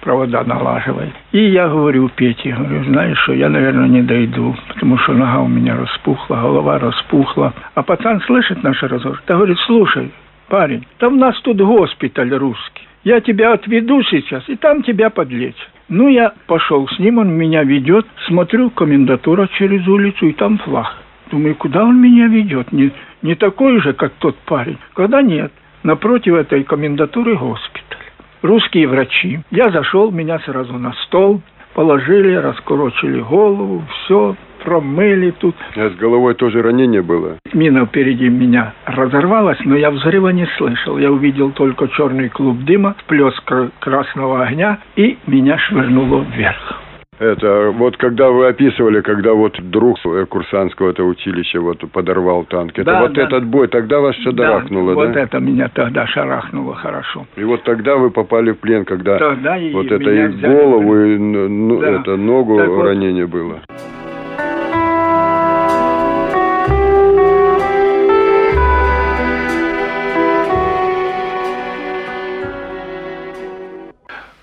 провода 0.02 0.42
налаживает. 0.44 1.12
И 1.30 1.38
я 1.38 1.68
говорю 1.68 2.10
Пете, 2.10 2.54
говорю, 2.54 2.84
знаешь 2.84 3.18
что, 3.20 3.32
я, 3.32 3.48
наверное, 3.48 3.88
не 3.88 4.02
дойду, 4.02 4.54
потому 4.68 4.98
что 4.98 5.14
нога 5.14 5.40
у 5.40 5.48
меня 5.48 5.76
распухла, 5.76 6.36
голова 6.36 6.78
распухла. 6.78 7.54
А 7.74 7.82
пацан 7.82 8.20
слышит 8.22 8.62
наш 8.62 8.82
разговор, 8.82 9.22
да 9.26 9.36
говорит, 9.36 9.58
слушай, 9.66 10.10
парень, 10.48 10.84
там 10.98 11.14
у 11.14 11.16
нас 11.16 11.40
тут 11.40 11.56
госпиталь 11.58 12.34
русский. 12.34 12.86
Я 13.04 13.20
тебя 13.20 13.52
отведу 13.52 14.02
сейчас, 14.02 14.48
и 14.48 14.56
там 14.56 14.82
тебя 14.82 15.08
подлечат. 15.10 15.68
Ну, 15.88 16.08
я 16.08 16.32
пошел 16.46 16.88
с 16.88 16.98
ним, 16.98 17.18
он 17.18 17.32
меня 17.32 17.64
ведет, 17.64 18.06
смотрю, 18.26 18.70
комендатура 18.70 19.48
через 19.58 19.86
улицу, 19.86 20.26
и 20.26 20.32
там 20.32 20.58
флаг. 20.58 20.96
Думаю, 21.30 21.54
куда 21.54 21.84
он 21.84 22.00
меня 22.00 22.26
ведет? 22.26 22.72
Не, 22.72 22.92
не 23.22 23.34
такой 23.34 23.80
же, 23.80 23.92
как 23.92 24.12
тот 24.18 24.36
парень. 24.46 24.78
Когда 24.94 25.22
нет, 25.22 25.52
напротив 25.82 26.34
этой 26.34 26.62
комендатуры 26.64 27.36
госпиталь. 27.36 28.01
Русские 28.42 28.88
врачи. 28.88 29.40
Я 29.50 29.70
зашел, 29.70 30.10
меня 30.10 30.40
сразу 30.40 30.72
на 30.74 30.92
стол, 31.04 31.40
положили, 31.74 32.34
раскурочили 32.34 33.20
голову, 33.20 33.84
все, 33.88 34.34
промыли 34.64 35.30
тут. 35.30 35.54
А 35.76 35.90
с 35.90 35.94
головой 35.94 36.34
тоже 36.34 36.60
ранение 36.60 37.02
было? 37.02 37.36
Мина 37.52 37.86
впереди 37.86 38.28
меня 38.28 38.74
разорвалась, 38.84 39.58
но 39.64 39.76
я 39.76 39.90
взрыва 39.90 40.30
не 40.30 40.46
слышал. 40.58 40.98
Я 40.98 41.12
увидел 41.12 41.50
только 41.50 41.88
черный 41.88 42.28
клуб 42.28 42.58
дыма, 42.64 42.96
плеск 43.06 43.50
красного 43.78 44.44
огня, 44.44 44.78
и 44.96 45.18
меня 45.26 45.58
швырнуло 45.58 46.24
вверх. 46.34 46.80
Это 47.22 47.70
вот 47.70 47.96
когда 47.98 48.30
вы 48.30 48.48
описывали, 48.48 49.00
когда 49.00 49.32
вот 49.32 49.56
друг 49.70 49.96
курсантского 50.28 50.90
это 50.90 51.04
училища 51.04 51.60
вот 51.60 51.78
подорвал 51.92 52.44
танк, 52.44 52.72
это 52.72 52.84
Да, 52.84 53.00
вот 53.02 53.12
да. 53.12 53.22
этот 53.22 53.44
бой, 53.44 53.68
тогда 53.68 54.00
вас 54.00 54.16
шарахнуло, 54.16 54.94
вот 54.94 55.12
да? 55.12 55.20
это 55.20 55.38
меня 55.38 55.70
тогда 55.72 56.04
шарахнуло 56.08 56.74
хорошо. 56.74 57.26
И 57.36 57.44
вот 57.44 57.62
тогда 57.62 57.94
вы 57.94 58.10
попали 58.10 58.50
в 58.50 58.58
плен, 58.58 58.84
когда 58.84 59.18
Тогда 59.18 59.56
и 59.56 59.72
вот 59.72 59.86
это 59.86 59.98
меня 59.98 60.26
и 60.26 60.32
голову, 60.32 60.96
и 60.96 61.16
ну, 61.16 61.80
Да. 61.80 61.90
это 62.00 62.16
ногу 62.16 62.58
Так 62.58 62.68
вот. 62.68 62.86
ранение 62.86 63.28
было. 63.28 63.60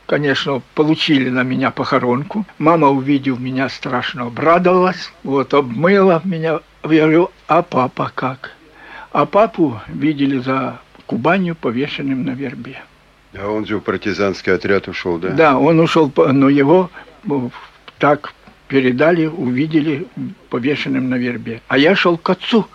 Конечно, 0.09 0.63
получили 0.73 1.29
на 1.29 1.43
меня 1.43 1.69
похоронку. 1.69 2.43
Мама, 2.57 2.89
увидев 2.89 3.39
меня, 3.39 3.69
страшно 3.69 4.23
обрадовалась. 4.23 5.13
Вот, 5.23 5.53
обмыла 5.53 6.19
меня. 6.23 6.61
Я 6.83 7.03
говорю, 7.03 7.29
а 7.47 7.61
папа 7.61 8.11
как? 8.15 8.53
А 9.11 9.27
папу 9.27 9.79
видели 9.87 10.39
за 10.39 10.79
Кубанью 11.05 11.53
повешенным 11.53 12.25
на 12.25 12.31
вербе. 12.31 12.81
А 13.37 13.49
он 13.49 13.67
же 13.67 13.77
в 13.77 13.81
партизанский 13.81 14.51
отряд 14.51 14.87
ушел, 14.87 15.19
да? 15.19 15.29
Да, 15.29 15.59
он 15.59 15.79
ушел, 15.79 16.11
но 16.17 16.49
его 16.49 16.89
ну, 17.23 17.51
так 17.99 18.33
передали, 18.67 19.27
увидели 19.27 20.07
повешенным 20.49 21.07
на 21.11 21.19
вербе. 21.19 21.61
А 21.67 21.77
я 21.77 21.95
шел 21.95 22.17
к 22.17 22.27
отцу, 22.31 22.67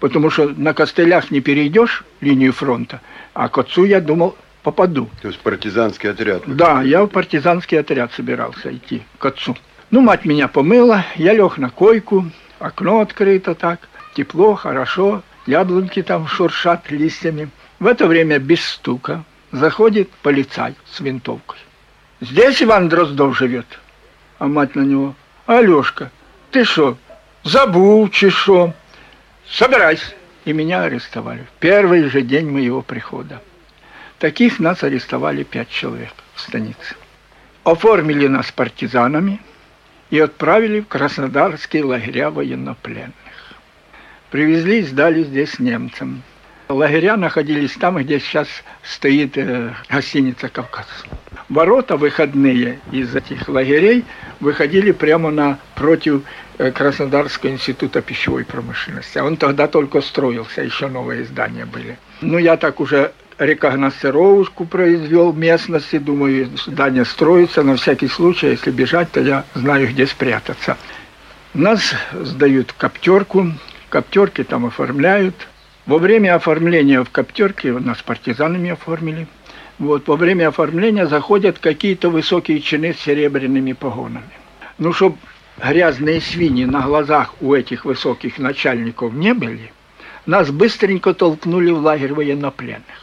потому 0.00 0.30
что 0.30 0.48
на 0.48 0.72
костылях 0.72 1.30
не 1.30 1.42
перейдешь 1.42 2.02
линию 2.22 2.54
фронта, 2.54 3.02
а 3.34 3.50
к 3.50 3.58
отцу 3.58 3.84
я 3.84 4.00
думал 4.00 4.38
попаду. 4.62 5.08
То 5.20 5.28
есть 5.28 5.40
партизанский 5.40 6.10
отряд. 6.10 6.42
Да, 6.46 6.82
я 6.82 7.04
в 7.04 7.08
партизанский 7.08 7.78
отряд 7.78 8.12
собирался 8.12 8.74
идти 8.74 9.02
к 9.18 9.26
отцу. 9.26 9.56
Ну, 9.90 10.00
мать 10.00 10.24
меня 10.24 10.48
помыла, 10.48 11.04
я 11.16 11.34
лег 11.34 11.58
на 11.58 11.70
койку, 11.70 12.26
окно 12.58 13.00
открыто 13.00 13.54
так, 13.54 13.88
тепло, 14.14 14.54
хорошо, 14.54 15.22
яблоньки 15.46 16.02
там 16.02 16.26
шуршат 16.26 16.90
листьями. 16.90 17.50
В 17.78 17.86
это 17.86 18.06
время 18.06 18.38
без 18.38 18.64
стука 18.64 19.24
заходит 19.50 20.08
полицай 20.22 20.74
с 20.90 21.00
винтовкой. 21.00 21.58
Здесь 22.20 22.62
Иван 22.62 22.88
Дроздов 22.88 23.36
живет. 23.36 23.66
А 24.38 24.46
мать 24.46 24.74
на 24.74 24.82
него, 24.82 25.14
Алешка, 25.46 26.10
ты 26.50 26.64
что, 26.64 26.96
забыл, 27.42 28.08
чи 28.08 28.30
шо? 28.30 28.72
Собирайся. 29.48 30.14
И 30.44 30.52
меня 30.52 30.82
арестовали. 30.82 31.46
В 31.56 31.60
первый 31.60 32.08
же 32.08 32.22
день 32.22 32.50
моего 32.50 32.82
прихода. 32.82 33.40
Таких 34.22 34.60
нас 34.60 34.84
арестовали 34.84 35.42
пять 35.42 35.68
человек 35.68 36.12
в 36.36 36.40
станице. 36.40 36.94
Оформили 37.64 38.28
нас 38.28 38.52
партизанами 38.52 39.40
и 40.10 40.20
отправили 40.20 40.78
в 40.78 40.86
Краснодарские 40.86 41.82
лагеря 41.82 42.30
военнопленных. 42.30 43.16
Привезли 44.30 44.78
и 44.78 44.82
сдали 44.84 45.24
здесь 45.24 45.58
немцам. 45.58 46.22
Лагеря 46.68 47.16
находились 47.16 47.72
там, 47.72 47.96
где 47.96 48.20
сейчас 48.20 48.46
стоит 48.84 49.36
э, 49.36 49.74
гостиница 49.88 50.48
«Кавказ». 50.48 50.86
Ворота 51.48 51.96
выходные 51.96 52.78
из 52.92 53.16
этих 53.16 53.48
лагерей 53.48 54.04
выходили 54.38 54.92
прямо 54.92 55.32
на 55.32 55.58
против 55.74 56.22
э, 56.58 56.70
Краснодарского 56.70 57.50
института 57.50 58.00
пищевой 58.00 58.44
промышленности. 58.44 59.18
А 59.18 59.24
он 59.24 59.36
тогда 59.36 59.66
только 59.66 60.00
строился, 60.00 60.62
еще 60.62 60.86
новые 60.86 61.24
здания 61.24 61.66
были. 61.66 61.98
Ну, 62.20 62.38
я 62.38 62.56
так 62.56 62.78
уже 62.78 63.12
рекогносцировку 63.38 64.64
произвел 64.64 65.32
местности, 65.32 65.98
думаю, 65.98 66.50
здание 66.56 67.04
строится, 67.04 67.62
на 67.62 67.76
всякий 67.76 68.08
случай, 68.08 68.48
если 68.48 68.70
бежать, 68.70 69.10
то 69.12 69.20
я 69.20 69.44
знаю, 69.54 69.88
где 69.88 70.06
спрятаться. 70.06 70.76
Нас 71.54 71.94
сдают 72.14 72.72
коптерку, 72.72 73.52
коптерки 73.88 74.42
там 74.42 74.66
оформляют. 74.66 75.48
Во 75.86 75.98
время 75.98 76.34
оформления 76.34 77.02
в 77.02 77.10
коптерке 77.10 77.72
нас 77.72 78.00
партизанами 78.02 78.70
оформили. 78.70 79.26
Вот, 79.78 80.06
во 80.06 80.16
время 80.16 80.48
оформления 80.48 81.06
заходят 81.06 81.58
какие-то 81.58 82.08
высокие 82.08 82.60
чины 82.60 82.94
с 82.94 83.00
серебряными 83.00 83.72
погонами. 83.72 84.30
Ну, 84.78 84.92
чтобы 84.92 85.16
грязные 85.58 86.20
свиньи 86.20 86.64
на 86.64 86.82
глазах 86.82 87.34
у 87.40 87.54
этих 87.54 87.84
высоких 87.84 88.38
начальников 88.38 89.12
не 89.12 89.34
были, 89.34 89.72
нас 90.24 90.50
быстренько 90.50 91.14
толкнули 91.14 91.70
в 91.70 91.80
лагерь 91.80 92.12
военнопленных. 92.12 93.01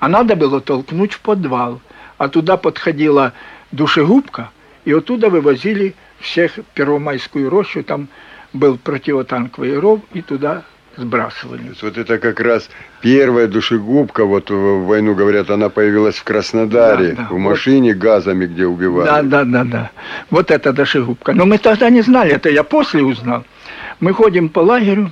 А 0.00 0.08
надо 0.08 0.34
было 0.34 0.60
толкнуть 0.60 1.12
в 1.12 1.20
подвал. 1.20 1.80
А 2.18 2.28
туда 2.28 2.56
подходила 2.56 3.32
душегубка, 3.70 4.50
и 4.84 4.92
оттуда 4.92 5.30
вывозили 5.30 5.94
всех 6.18 6.52
в 6.56 6.62
Первомайскую 6.74 7.48
рощу, 7.48 7.82
там 7.82 8.08
был 8.52 8.76
противотанковый 8.76 9.78
ров, 9.78 10.00
и 10.12 10.20
туда 10.20 10.64
сбрасывали. 10.96 11.72
вот 11.80 11.96
это 11.96 12.18
как 12.18 12.40
раз 12.40 12.68
первая 13.00 13.46
душегубка, 13.46 14.24
вот 14.24 14.50
в 14.50 14.86
войну, 14.86 15.14
говорят, 15.14 15.48
она 15.50 15.68
появилась 15.70 16.16
в 16.16 16.24
Краснодаре, 16.24 17.10
Да, 17.10 17.22
да, 17.22 17.28
в 17.28 17.30
вот. 17.30 17.38
машине 17.38 17.94
газами, 17.94 18.46
где 18.46 18.66
убивали. 18.66 19.06
Да, 19.06 19.22
да, 19.22 19.44
да, 19.44 19.64
да. 19.64 19.90
Вот 20.30 20.50
это 20.50 20.72
душегубка. 20.72 21.32
Но 21.32 21.46
мы 21.46 21.58
тогда 21.58 21.88
не 21.90 22.02
знали, 22.02 22.32
это 22.32 22.50
я 22.50 22.64
после 22.64 23.02
узнал. 23.02 23.44
Мы 24.00 24.12
ходим 24.12 24.48
по 24.48 24.60
лагерю, 24.60 25.10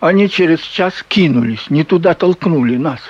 они 0.00 0.30
через 0.30 0.60
час 0.60 1.04
кинулись, 1.08 1.68
не 1.68 1.84
туда 1.84 2.14
толкнули 2.14 2.76
нас. 2.76 3.00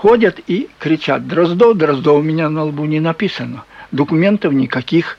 Ходят 0.00 0.40
и 0.46 0.70
кричат, 0.78 1.28
Дроздов, 1.28 1.76
Дроздов, 1.76 2.20
у 2.20 2.22
меня 2.22 2.48
на 2.48 2.64
лбу 2.64 2.86
не 2.86 3.00
написано. 3.00 3.64
Документов 3.92 4.54
никаких. 4.54 5.18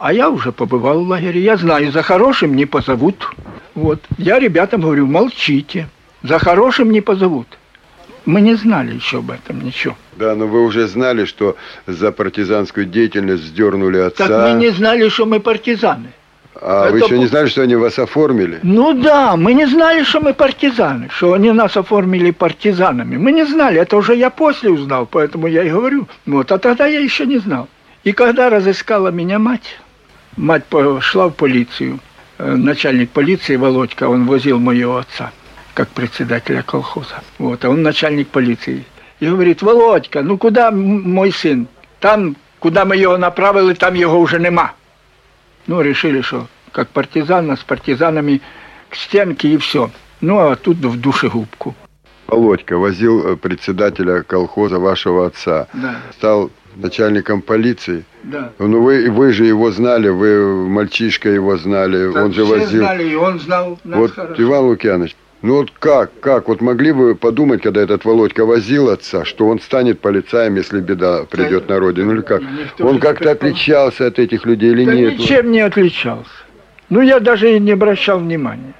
А 0.00 0.12
я 0.12 0.30
уже 0.30 0.50
побывал 0.50 1.04
в 1.04 1.08
лагере, 1.08 1.40
я 1.40 1.56
знаю, 1.56 1.92
за 1.92 2.02
хорошим 2.02 2.56
не 2.56 2.66
позовут. 2.66 3.24
Вот. 3.76 4.00
Я 4.18 4.40
ребятам 4.40 4.80
говорю, 4.80 5.06
молчите, 5.06 5.88
за 6.24 6.40
хорошим 6.40 6.90
не 6.90 7.00
позовут. 7.00 7.46
Мы 8.24 8.40
не 8.40 8.56
знали 8.56 8.96
еще 8.96 9.18
об 9.18 9.30
этом 9.30 9.64
ничего. 9.64 9.96
Да, 10.16 10.34
но 10.34 10.48
вы 10.48 10.64
уже 10.64 10.88
знали, 10.88 11.24
что 11.24 11.56
за 11.86 12.10
партизанскую 12.10 12.86
деятельность 12.86 13.44
вздернули 13.44 13.98
отца. 13.98 14.26
Так 14.26 14.48
мы 14.48 14.60
не 14.60 14.70
знали, 14.70 15.08
что 15.08 15.24
мы 15.24 15.38
партизаны. 15.38 16.08
А 16.60 16.90
вы 16.90 16.98
Это 16.98 17.06
еще 17.06 17.18
не 17.18 17.26
знали, 17.26 17.48
что 17.48 17.62
они 17.62 17.76
вас 17.76 17.98
оформили? 17.98 18.60
Ну 18.62 18.92
да, 18.92 19.36
мы 19.36 19.54
не 19.54 19.66
знали, 19.66 20.04
что 20.04 20.20
мы 20.20 20.34
партизаны, 20.34 21.08
что 21.10 21.32
они 21.32 21.52
нас 21.52 21.76
оформили 21.76 22.30
партизанами. 22.30 23.16
Мы 23.16 23.32
не 23.32 23.46
знали, 23.46 23.80
это 23.80 23.96
уже 23.96 24.14
я 24.14 24.30
после 24.30 24.70
узнал, 24.70 25.06
поэтому 25.06 25.46
я 25.46 25.64
и 25.64 25.70
говорю. 25.70 26.06
Вот, 26.26 26.52
а 26.52 26.58
тогда 26.58 26.86
я 26.86 27.00
еще 27.00 27.26
не 27.26 27.38
знал. 27.38 27.68
И 28.04 28.12
когда 28.12 28.50
разыскала 28.50 29.08
меня 29.08 29.38
мать, 29.38 29.78
мать 30.36 30.64
пошла 30.64 31.28
в 31.28 31.32
полицию, 31.32 32.00
Э, 32.40 32.56
начальник 32.56 33.10
полиции 33.10 33.56
Володька, 33.56 34.08
он 34.08 34.24
возил 34.24 34.58
моего 34.58 34.96
отца, 34.96 35.30
как 35.74 35.88
председателя 35.88 36.62
колхоза. 36.62 37.22
Вот, 37.38 37.64
а 37.64 37.68
он 37.68 37.82
начальник 37.82 38.28
полиции. 38.28 38.84
И 39.20 39.26
говорит, 39.26 39.60
Володька, 39.60 40.22
ну 40.22 40.38
куда 40.38 40.70
мой 40.70 41.32
сын? 41.32 41.66
Там, 41.98 42.36
куда 42.58 42.86
мы 42.86 42.96
його 42.96 43.18
направили, 43.18 43.74
там 43.74 43.94
його 43.94 44.18
уже 44.18 44.40
нема. 44.40 44.72
Ну, 45.66 45.80
решили, 45.80 46.20
что 46.20 46.46
как 46.72 46.88
партизан, 46.88 47.56
с 47.56 47.60
партизанами 47.60 48.40
к 48.88 48.94
стенке 48.96 49.48
и 49.48 49.56
все. 49.56 49.90
Ну, 50.20 50.38
а 50.38 50.56
тут 50.56 50.76
в 50.78 51.00
душегубку. 51.00 51.74
Володька 52.26 52.76
возил 52.78 53.26
э, 53.26 53.36
председателя 53.36 54.22
колхоза 54.22 54.78
вашего 54.78 55.26
отца. 55.26 55.66
Да, 55.72 55.96
Стал 56.12 56.50
начальником 56.76 57.42
полиции. 57.42 58.04
да. 58.22 58.52
Ну 58.58 58.82
вы, 58.82 59.10
вы 59.10 59.32
же 59.32 59.44
его 59.46 59.72
знали, 59.72 60.08
вы 60.08 60.68
мальчишка 60.68 61.28
его 61.28 61.56
знали, 61.56 62.12
Так 62.12 62.24
он 62.24 62.32
же 62.32 62.44
все 62.44 62.58
возил. 62.58 62.80
знали, 62.82 63.08
и 63.08 63.14
он 63.16 63.40
знал 63.40 63.78
нас 63.82 63.98
Вот, 63.98 64.12
хорошо. 64.12 64.40
Иван 64.42 64.64
Лукьянович, 64.66 65.16
ну 65.42 65.56
вот 65.56 65.70
как, 65.70 66.10
как, 66.20 66.48
вот 66.48 66.60
могли 66.60 66.92
бы 66.92 67.14
подумать, 67.14 67.62
когда 67.62 67.80
этот 67.80 68.04
Володька 68.04 68.44
возил 68.44 68.90
отца, 68.90 69.24
что 69.24 69.48
он 69.48 69.60
станет 69.60 70.00
полицаем, 70.00 70.56
если 70.56 70.80
беда 70.80 71.24
придет 71.24 71.68
на 71.68 71.78
родину, 71.78 72.14
или 72.14 72.20
как? 72.20 72.42
Никто 72.42 72.86
Он 72.86 72.98
как-то 73.00 73.30
отличался 73.30 74.06
от 74.06 74.18
этих 74.18 74.44
людей 74.44 74.72
или 74.72 74.84
Да 74.84 74.94
нет? 74.94 75.18
ничем 75.18 75.50
не 75.50 75.60
отличался. 75.60 76.30
Ну, 76.90 77.00
я 77.00 77.20
даже 77.20 77.56
и 77.56 77.58
не 77.58 77.72
обращал 77.72 78.18
внимания. 78.18 78.74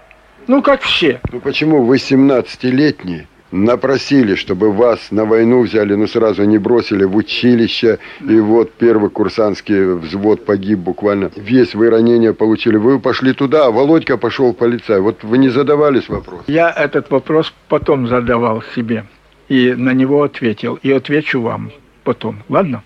Ну, 0.49 0.63
как 0.63 0.83
все. 0.83 1.21
Ну 1.33 1.41
почему 1.41 1.85
вы 1.85 1.97
17-летний 1.97 3.27
напросили, 3.53 4.35
чтобы 4.35 4.73
вас 4.73 5.11
на 5.11 5.25
войну 5.25 5.63
взяли, 5.63 5.95
ну 5.95 6.07
сразу 6.07 6.45
не 6.45 6.59
бросили 6.59 7.05
в 7.05 7.17
училище, 7.17 7.99
и 8.21 8.39
вот 8.39 8.73
первый 8.73 9.11
курсантский 9.11 9.95
взвод 9.95 10.45
погиб 10.45 10.79
буквально. 10.79 11.31
Весь 11.37 11.75
вы 11.75 11.91
ранения 11.91 12.33
получили. 12.33 12.77
Вы 12.77 12.99
пошли 12.99 13.33
туда, 13.33 13.67
а 13.67 13.71
Володька 13.71 14.17
пошел 14.17 14.53
в 14.53 14.57
полицай. 14.57 15.01
Вот 15.01 15.25
вы 15.25 15.39
не 15.39 15.49
задавались 15.49 16.09
вопросом? 16.09 16.45
Я 16.47 16.71
этот 16.71 17.11
вопрос 17.11 17.53
потом 17.69 18.09
задавал 18.09 18.63
себе. 18.75 19.05
И 19.49 19.75
на 19.77 19.93
него 19.93 20.23
ответил. 20.23 20.79
И 20.83 20.93
отвечу 20.93 21.41
вам 21.41 21.73
потом. 22.05 22.43
Ладно? 22.49 22.83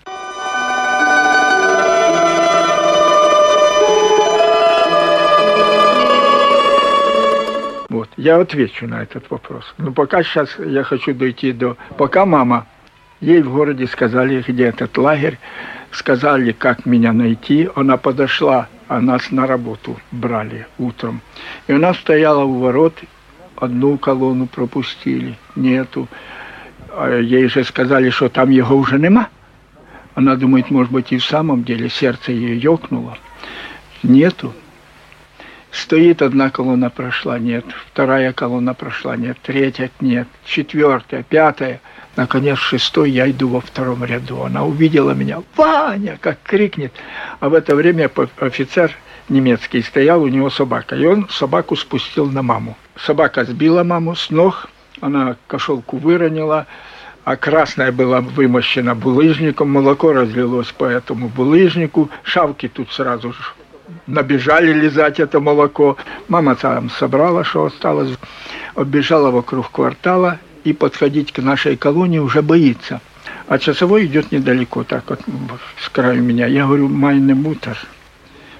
Я 8.25 8.37
отвечу 8.37 8.87
на 8.87 9.03
этот 9.03 9.29
вопрос. 9.29 9.75
Но 9.77 9.91
пока 9.91 10.23
сейчас 10.23 10.57
я 10.57 10.81
хочу 10.81 11.13
дойти 11.13 11.51
до... 11.51 11.77
Пока 11.95 12.25
мама, 12.25 12.65
ей 13.21 13.43
в 13.43 13.53
городе 13.53 13.85
сказали, 13.85 14.43
где 14.47 14.63
этот 14.63 14.97
лагерь, 14.97 15.37
сказали, 15.91 16.51
как 16.51 16.87
меня 16.87 17.13
найти. 17.13 17.69
Она 17.75 17.97
подошла, 17.97 18.67
а 18.87 18.99
нас 18.99 19.29
на 19.29 19.45
работу 19.45 19.99
брали 20.11 20.65
утром. 20.79 21.21
И 21.67 21.73
она 21.73 21.93
стояла 21.93 22.45
у 22.45 22.57
ворот, 22.61 22.95
одну 23.57 23.95
колонну 23.99 24.47
пропустили, 24.47 25.37
нету. 25.55 26.07
А 26.97 27.19
ей 27.19 27.47
же 27.47 27.63
сказали, 27.63 28.09
что 28.09 28.27
там 28.29 28.49
его 28.49 28.75
уже 28.75 28.97
нема. 28.97 29.29
Она 30.15 30.35
думает, 30.35 30.71
может 30.71 30.91
быть, 30.91 31.11
и 31.11 31.19
в 31.19 31.23
самом 31.23 31.63
деле 31.63 31.89
сердце 31.89 32.31
ее 32.31 32.57
ёкнуло. 32.57 33.19
Нету. 34.01 34.51
Стоит 35.75 36.21
одна 36.21 36.49
колонна 36.49 36.89
прошла, 36.89 37.37
нет. 37.37 37.65
Вторая 37.91 38.31
колонна 38.31 38.73
прошла, 38.73 39.17
нет. 39.17 39.37
Третья, 39.43 39.91
нет. 39.99 40.27
Четвертая, 40.45 41.23
пятая. 41.23 41.81
Наконец, 42.15 42.57
шестой 42.59 43.11
я 43.11 43.29
иду 43.29 43.49
во 43.49 43.59
втором 43.59 44.05
ряду. 44.05 44.43
Она 44.43 44.63
увидела 44.63 45.11
меня. 45.11 45.43
«Ваня!» 45.57 46.17
как 46.21 46.37
крикнет. 46.43 46.93
А 47.41 47.49
в 47.49 47.53
это 47.53 47.75
время 47.75 48.09
офицер 48.39 48.91
немецкий 49.27 49.81
стоял, 49.81 50.23
у 50.23 50.29
него 50.29 50.49
собака. 50.49 50.95
И 50.95 51.05
он 51.05 51.27
собаку 51.29 51.75
спустил 51.75 52.31
на 52.31 52.41
маму. 52.41 52.77
Собака 52.95 53.43
сбила 53.43 53.83
маму 53.83 54.15
с 54.15 54.29
ног. 54.29 54.69
Она 55.01 55.35
кошелку 55.47 55.97
выронила 55.97 56.67
а 57.25 57.37
красная 57.37 57.91
была 57.91 58.21
вымощена 58.21 58.93
булыжником, 58.93 59.71
молоко 59.71 60.13
разлилось 60.13 60.71
по 60.71 60.85
этому 60.85 61.27
булыжнику, 61.27 62.11
шавки 62.21 62.67
тут 62.67 62.91
сразу 62.91 63.33
же 63.33 63.39
набежали 64.07 64.73
лизать 64.73 65.19
это 65.19 65.39
молоко. 65.39 65.97
Мама 66.27 66.55
там 66.55 66.89
собрала, 66.89 67.43
что 67.43 67.65
осталось, 67.65 68.17
оббежала 68.75 69.31
вокруг 69.31 69.71
квартала 69.71 70.39
и 70.63 70.73
подходить 70.73 71.31
к 71.31 71.39
нашей 71.39 71.77
колонии 71.77 72.19
уже 72.19 72.41
боится. 72.41 73.01
А 73.47 73.59
часовой 73.59 74.05
идет 74.05 74.31
недалеко, 74.31 74.83
так 74.83 75.03
вот 75.09 75.21
с 75.79 75.89
краю 75.89 76.21
меня. 76.23 76.47
Я 76.47 76.65
говорю, 76.65 76.87
майный 76.87 77.35
мутер. 77.35 77.77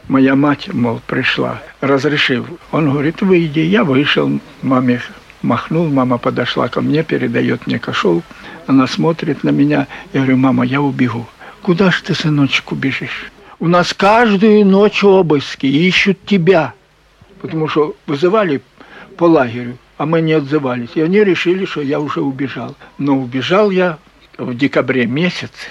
Моя 0.08 0.36
мать, 0.36 0.72
мол, 0.72 1.02
пришла, 1.08 1.62
разрешив. 1.82 2.46
Он 2.72 2.92
говорит, 2.92 3.22
выйди. 3.22 3.62
Я 3.62 3.84
вышел, 3.84 4.40
маме 4.62 5.02
махнул, 5.42 5.88
мама 5.88 6.20
подошла 6.20 6.68
ко 6.68 6.82
мне, 6.82 7.04
передает 7.04 7.66
мне 7.66 7.80
кошел. 7.80 8.22
Она 8.68 8.86
смотрит 8.86 9.44
на 9.44 9.50
меня. 9.50 9.88
Я 10.14 10.22
говорю, 10.22 10.38
мама, 10.38 10.64
я 10.66 10.82
убегу. 10.82 11.26
Куда 11.64 11.90
ж 11.90 12.02
ты, 12.02 12.14
сыночек, 12.14 12.72
убежишь? 12.72 13.32
У 13.60 13.68
нас 13.68 13.94
каждую 13.94 14.66
ночь 14.66 15.04
обыски 15.04 15.66
ищут 15.66 16.26
тебя. 16.26 16.74
Потому 17.42 17.68
что 17.68 17.96
вызывали 18.06 18.62
по 19.18 19.26
лагерю, 19.26 19.78
а 19.98 20.06
мы 20.06 20.22
не 20.22 20.34
отзывались. 20.34 20.90
И 20.96 21.02
они 21.02 21.24
решили, 21.24 21.66
что 21.66 21.82
я 21.82 22.00
уже 22.00 22.22
убежал. 22.22 22.76
Но 22.98 23.18
убежал 23.18 23.72
я 23.72 23.98
в 24.38 24.56
декабре 24.56 25.06
месяце. 25.06 25.70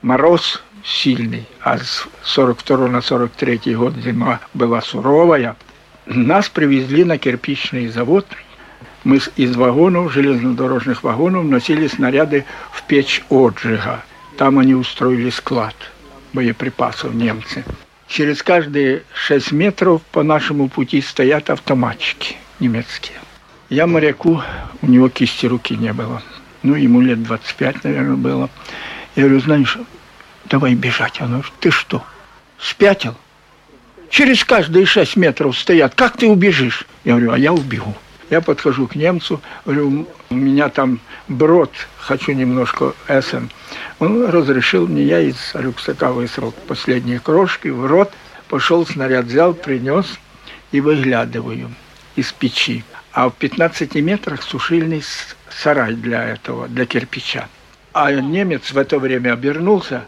Мороз 0.00 0.62
сильный, 0.82 1.46
а 1.60 1.76
с 1.76 2.06
42 2.22 2.88
на 2.88 3.02
43 3.02 3.74
год 3.74 3.94
зима 3.96 4.40
была 4.54 4.80
суровая. 4.80 5.56
Нас 6.06 6.48
привезли 6.48 7.04
на 7.04 7.18
кирпичный 7.18 7.88
завод– 7.88 8.26
мы 9.02 9.18
из 9.36 9.56
вагонов, 9.56 10.12
железнодорожных 10.12 11.02
вагонов, 11.02 11.44
носили 11.46 11.86
снаряды 11.86 12.44
в 12.70 12.82
печь 12.82 13.24
отжига. 13.30 14.04
Там 14.36 14.58
они 14.58 14.74
устроили 14.74 15.30
склад 15.30 15.74
боеприпасов 16.32 17.14
немцы. 17.14 17.64
Через 18.08 18.42
каждые 18.42 19.04
6 19.14 19.52
метров 19.52 20.02
по 20.10 20.22
нашему 20.22 20.68
пути 20.68 21.00
стоят 21.00 21.50
автоматчики 21.50 22.36
немецкие. 22.58 23.18
Я 23.68 23.86
моряку, 23.86 24.42
у 24.82 24.86
него 24.86 25.08
кисти 25.08 25.46
руки 25.46 25.76
не 25.76 25.92
было. 25.92 26.22
Ну, 26.62 26.74
ему 26.74 27.00
лет 27.00 27.22
25, 27.22 27.84
наверное, 27.84 28.16
было. 28.16 28.50
Я 29.14 29.24
говорю, 29.24 29.40
знаешь, 29.40 29.78
давай 30.46 30.74
бежать. 30.74 31.20
Он 31.20 31.28
говорит, 31.28 31.52
ты 31.60 31.70
что, 31.70 32.04
спятил? 32.58 33.16
Через 34.10 34.44
каждые 34.44 34.86
6 34.86 35.16
метров 35.16 35.56
стоят. 35.56 35.94
Как 35.94 36.16
ты 36.16 36.26
убежишь? 36.26 36.84
Я 37.04 37.12
говорю, 37.12 37.32
а 37.32 37.38
я 37.38 37.52
убегу. 37.52 37.94
Я 38.30 38.40
подхожу 38.40 38.86
к 38.86 38.94
немцу, 38.94 39.40
говорю, 39.64 40.06
у 40.30 40.34
меня 40.34 40.68
там 40.68 41.00
брод, 41.26 41.72
хочу 41.98 42.30
немножко 42.32 42.94
эсен. 43.08 43.50
Он 43.98 44.26
разрешил 44.26 44.86
мне, 44.86 45.02
я 45.02 45.20
из 45.20 45.50
рюкзака 45.54 46.12
высрал 46.12 46.54
последние 46.68 47.18
крошки 47.18 47.68
в 47.68 47.84
рот, 47.86 48.12
пошел 48.48 48.86
снаряд 48.86 49.26
взял, 49.26 49.52
принес 49.52 50.06
и 50.70 50.80
выглядываю 50.80 51.72
из 52.14 52.30
печи. 52.32 52.84
А 53.12 53.28
в 53.28 53.34
15 53.34 53.96
метрах 53.96 54.44
сушильный 54.44 55.02
сарай 55.50 55.94
для 55.94 56.24
этого, 56.24 56.68
для 56.68 56.86
кирпича. 56.86 57.48
А 57.92 58.12
немец 58.12 58.70
в 58.70 58.78
это 58.78 59.00
время 59.00 59.32
обернулся 59.32 60.04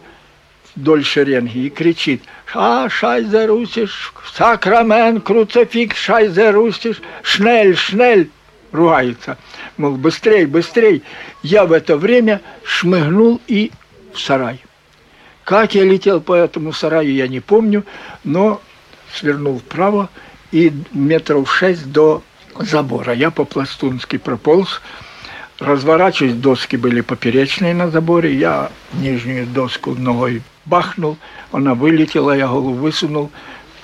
вдоль 0.76 1.04
шеренги 1.04 1.66
и 1.66 1.70
кричит– 1.70 2.22
а, 2.54 2.88
шайзе 2.88 3.46
русиш, 3.46 4.12
сакрамен, 4.34 5.20
круцификс, 5.20 5.96
шайзе 5.96 6.50
русиш, 6.50 7.00
шнель, 7.22 7.76
шнель, 7.76 8.30
ругается. 8.72 9.38
Мол, 9.78 9.92
быстрей, 9.92 10.44
быстрей. 10.44 11.02
Я 11.42 11.64
в 11.64 11.72
это 11.72 11.96
время 11.96 12.42
шмыгнул 12.62 13.40
и 13.46 13.70
в 14.12 14.20
сарай. 14.20 14.62
Как 15.44 15.74
я 15.74 15.84
летел 15.84 16.20
по 16.20 16.34
этому 16.34 16.72
сараю, 16.72 17.12
я 17.12 17.26
не 17.26 17.40
помню, 17.40 17.84
но 18.22 18.60
свернул 19.14 19.58
вправо 19.58 20.10
и 20.50 20.72
метров 20.92 21.52
шесть 21.52 21.90
до 21.90 22.22
забора. 22.54 23.14
Я 23.14 23.30
по-пластунски 23.30 24.18
прополз, 24.18 24.82
разворачиваюсь, 25.58 26.34
доски 26.34 26.76
были 26.76 27.00
поперечные 27.00 27.74
на 27.74 27.90
заборе, 27.90 28.34
я 28.34 28.70
нижнюю 28.92 29.46
доску 29.46 29.94
ногой 29.94 30.42
бахнул, 30.64 31.18
она 31.50 31.74
вылетела, 31.74 32.36
я 32.36 32.46
голову 32.46 32.74
высунул, 32.74 33.30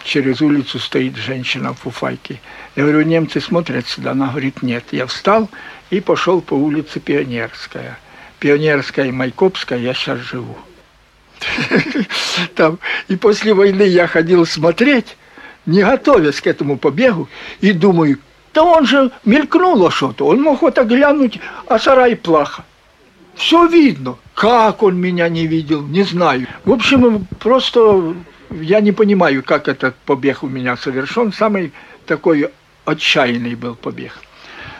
через 0.05 0.41
улицу 0.41 0.79
стоит 0.79 1.17
женщина 1.17 1.75
в 1.75 1.81
фуфайке. 1.81 2.41
Я 2.77 2.85
говорю, 2.85 3.03
немцы 3.03 3.41
смотрят 3.41 3.87
сюда, 3.87 4.13
она 4.13 4.29
говорит, 4.29 4.63
нет. 4.63 4.85
Я 4.93 5.07
встал 5.07 5.49
и 5.91 6.01
пошел 6.01 6.41
по 6.41 6.55
улице 6.55 7.01
Пионерская. 7.01 7.99
Пионерская 8.39 9.07
и 9.07 9.13
Майкопская 9.13 9.79
я 9.79 9.95
сейчас 9.95 10.19
живу. 10.19 10.57
Там. 12.55 12.79
И 13.09 13.17
после 13.17 13.55
войны 13.55 13.83
я 13.83 14.07
ходил 14.07 14.47
смотреть, 14.47 15.17
не 15.67 15.83
готовясь 15.83 16.41
к 16.41 16.47
этому 16.47 16.79
побегу, 16.79 17.29
и 17.61 17.73
думаю, 17.73 18.19
да 18.55 18.63
он 18.65 18.87
же 18.87 19.11
мелькнуло 19.25 19.91
что-то, 19.91 20.27
он 20.27 20.43
мог 20.43 20.63
вот 20.63 20.79
глянуть, 20.79 21.39
а 21.67 21.79
сарай 21.79 22.17
плохо. 22.17 22.65
Все 23.35 23.67
видно. 23.67 24.17
Как 24.39 24.85
он 24.85 25.01
меня 25.01 25.29
не 25.29 25.49
видел, 25.49 25.83
не 25.83 26.05
знаю. 26.05 26.47
В 26.65 26.71
общем, 26.71 27.27
просто 27.41 28.15
я 28.51 28.81
не 28.81 28.93
понимаю, 28.93 29.43
как 29.43 29.67
этот 29.67 29.97
побег 29.97 30.45
у 30.45 30.49
меня 30.49 30.77
совершен. 30.77 31.33
Самый 31.33 31.73
такой 32.07 32.49
отчаянный 32.85 33.57
был 33.57 33.75
побег. 33.75 34.13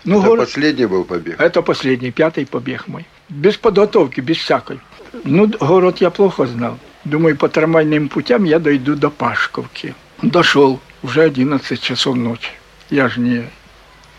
Ну, 0.05 0.21
это 0.21 0.29
город... 0.29 0.45
последний 0.45 0.87
был 0.87 1.03
побег? 1.03 1.41
Это 1.41 1.61
последний, 1.63 2.13
пятый 2.13 2.47
побег 2.47 2.87
мой. 2.87 3.05
Без 3.29 3.57
подготовки, 3.57 4.21
без 4.21 4.37
всякой. 4.37 4.79
Ну, 5.25 5.49
город 5.59 6.01
я 6.01 6.11
плохо 6.11 6.47
знал. 6.47 6.79
Думаю, 7.05 7.37
по 7.37 7.49
трамвайным 7.49 8.09
путям 8.09 8.45
я 8.45 8.61
дойду 8.61 8.95
до 8.95 9.11
Пашковки. 9.11 9.97
Дошел, 10.23 10.79
уже 11.03 11.23
11 11.23 11.81
часов 11.81 12.15
ночи. 12.15 12.53
Я 12.91 13.09
же 13.09 13.19
не, 13.19 13.43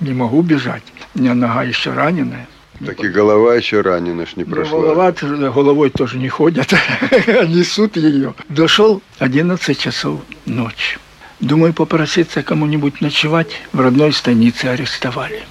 не 0.01 0.11
могу 0.11 0.41
бежать. 0.41 0.83
У 1.15 1.19
меня 1.19 1.33
нога 1.33 1.63
еще 1.63 1.93
раненая. 1.93 2.49
Так 2.85 3.03
и 3.03 3.09
голова 3.09 3.55
еще 3.55 3.81
ранена 3.81 4.25
ж 4.25 4.37
не 4.37 4.45
ну, 4.45 4.55
прошла. 4.55 4.79
голова, 4.79 5.11
головой 5.11 5.89
тоже 5.89 6.17
не 6.17 6.29
ходят, 6.29 6.73
несут 7.47 7.97
ее. 7.97 8.33
Дошел 8.47 9.01
11 9.19 9.77
часов 9.77 10.21
ночи. 10.45 10.97
Думаю, 11.41 11.73
попроситься 11.73 12.41
кому-нибудь 12.41 13.01
ночевать. 13.01 13.61
В 13.73 13.79
родной 13.81 14.13
станице 14.13 14.65
арестовали. 14.65 15.43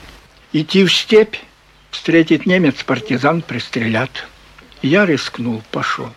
Идти 0.52 0.84
в 0.84 0.92
степь, 0.92 1.36
встретить 1.90 2.46
немец, 2.46 2.82
партизан, 2.82 3.42
пристрелят. 3.42 4.26
Я 4.80 5.04
рискнул, 5.04 5.62
пошел. 5.70 6.10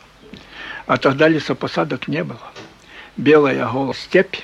А 0.88 0.98
тогда 0.98 1.28
лесопосадок 1.28 2.08
не 2.08 2.24
было. 2.24 2.52
Белая 3.18 3.66
голая 3.68 3.94
степь. 3.94 4.38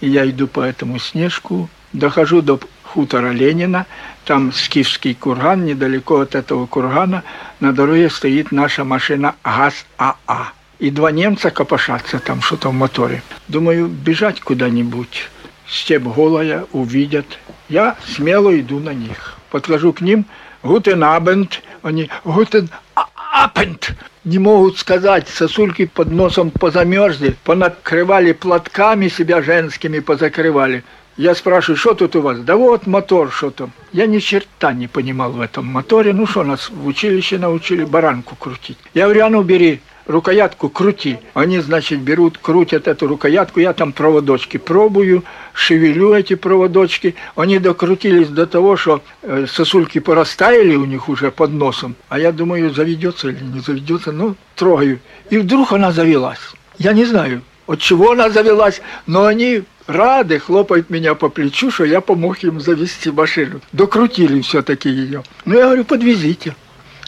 И 0.00 0.08
я 0.08 0.28
иду 0.28 0.48
по 0.48 0.60
этому 0.60 0.98
снежку, 0.98 1.70
дохожу 1.92 2.42
до 2.42 2.58
хутора 2.82 3.30
Ленина, 3.30 3.86
там 4.24 4.52
скифский 4.52 5.14
курган, 5.14 5.64
недалеко 5.64 6.20
от 6.20 6.34
этого 6.34 6.66
кургана 6.66 7.22
на 7.60 7.72
дороге 7.72 8.10
стоит 8.10 8.52
наша 8.52 8.84
машина 8.84 9.34
ГАЗ-АА. 9.44 10.52
И 10.78 10.90
два 10.90 11.12
немца 11.12 11.50
копошатся 11.50 12.18
там 12.18 12.42
что-то 12.42 12.70
в 12.70 12.74
моторе. 12.74 13.22
Думаю, 13.48 13.86
бежать 13.88 14.40
куда-нибудь. 14.40 15.28
Степ 15.68 16.02
голая, 16.02 16.66
увидят. 16.72 17.38
Я 17.68 17.96
смело 18.04 18.58
иду 18.58 18.80
на 18.80 18.92
них. 18.92 19.36
Подхожу 19.50 19.92
к 19.92 20.00
ним, 20.00 20.26
«Guten 20.62 21.02
Abend», 21.02 21.62
они 21.82 22.10
«Guten 22.24 22.70
Abend». 22.94 23.92
Не 24.24 24.38
могут 24.38 24.78
сказать, 24.78 25.28
сосульки 25.28 25.86
под 25.86 26.12
носом 26.12 26.50
позамерзли, 26.50 27.36
понакрывали 27.44 28.32
платками 28.32 29.08
себя 29.08 29.42
женскими, 29.42 29.98
позакрывали. 29.98 30.84
Я 31.16 31.34
спрашиваю, 31.34 31.76
что 31.76 31.94
тут 31.94 32.16
у 32.16 32.22
вас? 32.22 32.38
Да 32.38 32.56
вот 32.56 32.86
мотор, 32.86 33.30
что 33.30 33.50
там. 33.50 33.72
Я 33.92 34.06
ни 34.06 34.18
черта 34.18 34.72
не 34.72 34.88
понимал 34.88 35.32
в 35.32 35.40
этом 35.40 35.66
моторе. 35.66 36.12
Ну 36.12 36.26
что, 36.26 36.42
нас 36.42 36.70
в 36.70 36.86
училище 36.86 37.38
научили 37.38 37.84
баранку 37.84 38.34
крутить. 38.34 38.78
Я 38.94 39.04
говорю, 39.04 39.26
а 39.26 39.28
ну 39.28 39.42
бери 39.42 39.80
рукоятку, 40.06 40.68
крути. 40.68 41.18
Они, 41.34 41.60
значит, 41.60 42.00
берут, 42.00 42.38
крутят 42.38 42.88
эту 42.88 43.06
рукоятку, 43.06 43.60
я 43.60 43.72
там 43.72 43.92
проводочки 43.92 44.56
пробую, 44.56 45.24
шевелю 45.52 46.14
эти 46.14 46.34
проводочки. 46.34 47.14
Они 47.36 47.58
докрутились 47.58 48.28
до 48.28 48.46
того, 48.46 48.76
что 48.76 49.02
э, 49.22 49.46
сосульки 49.48 50.00
порастаяли 50.00 50.74
у 50.76 50.84
них 50.84 51.08
уже 51.08 51.30
под 51.30 51.52
носом. 51.52 51.94
А 52.08 52.18
я 52.18 52.32
думаю, 52.32 52.72
заведется 52.72 53.28
или 53.28 53.42
не 53.42 53.60
заведется. 53.60 54.12
Ну, 54.12 54.36
трогаю. 54.56 55.00
И 55.30 55.38
вдруг 55.38 55.72
она 55.72 55.92
завелась. 55.92 56.40
Я 56.78 56.92
не 56.92 57.04
знаю, 57.04 57.42
от 57.66 57.80
чего 57.80 58.12
она 58.12 58.30
завелась, 58.30 58.80
но 59.06 59.24
они 59.24 59.62
рады, 59.86 60.38
хлопают 60.38 60.90
меня 60.90 61.14
по 61.14 61.28
плечу, 61.28 61.70
что 61.70 61.84
я 61.84 62.00
помог 62.00 62.42
им 62.42 62.60
завести 62.60 63.10
машину. 63.10 63.60
Докрутили 63.72 64.40
все-таки 64.40 64.88
ее. 64.88 65.22
Ну, 65.44 65.56
я 65.56 65.66
говорю, 65.66 65.84
подвезите. 65.84 66.56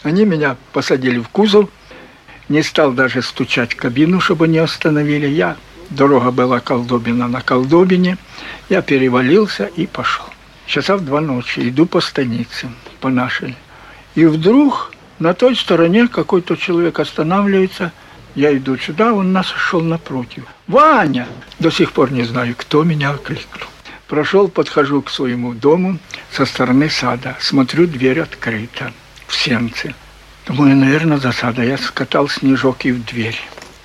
Они 0.03 0.23
меня 0.23 0.55
посадили 0.71 1.19
в 1.19 1.29
кузов, 1.29 1.69
не 2.47 2.61
стал 2.61 2.91
даже 2.91 3.21
стучать 3.21 3.73
в 3.73 3.75
кабину, 3.75 4.21
чтобы 4.21 4.47
не 4.47 4.59
остановили. 4.59 5.27
Я, 5.27 5.57
дорога 5.89 6.31
была 6.31 6.59
колдобина 6.59 7.27
на 7.27 7.41
колдобине, 7.41 8.17
я 8.69 8.81
перевалился 8.81 9.65
и 9.65 9.87
пошел. 9.87 10.25
Часа 10.67 10.97
в 10.97 11.05
два 11.05 11.21
ночи 11.21 11.69
иду 11.69 11.85
по 11.85 12.01
станице, 12.01 12.69
по 13.01 13.09
нашей. 13.09 13.55
И 14.15 14.25
вдруг 14.25 14.91
на 15.19 15.33
той 15.33 15.55
стороне 15.55 16.07
какой-то 16.07 16.55
человек 16.55 16.99
останавливается– 16.99 17.91
я 18.35 18.55
иду 18.55 18.77
сюда, 18.77 19.13
он 19.13 19.31
нас 19.31 19.47
шел 19.47 19.81
напротив. 19.81 20.43
Ваня! 20.67 21.27
До 21.59 21.71
сих 21.71 21.93
пор 21.93 22.11
не 22.11 22.23
знаю, 22.23 22.53
кто 22.57 22.83
меня 22.83 23.11
окликнул. 23.11 23.69
Прошел, 24.07 24.49
подхожу 24.49 25.01
к 25.01 25.09
своему 25.09 25.53
дому 25.53 25.97
со 26.31 26.45
стороны 26.45 26.89
сада. 26.89 27.37
Смотрю, 27.39 27.87
дверь 27.87 28.19
открыта 28.19 28.91
в 29.25 29.35
сенце. 29.35 29.95
Думаю, 30.45 30.75
наверное, 30.75 31.17
засада. 31.17 31.63
Я 31.63 31.77
скатал 31.77 32.29
снежок 32.29 32.85
и 32.85 32.91
в 32.91 33.03
дверь. 33.05 33.39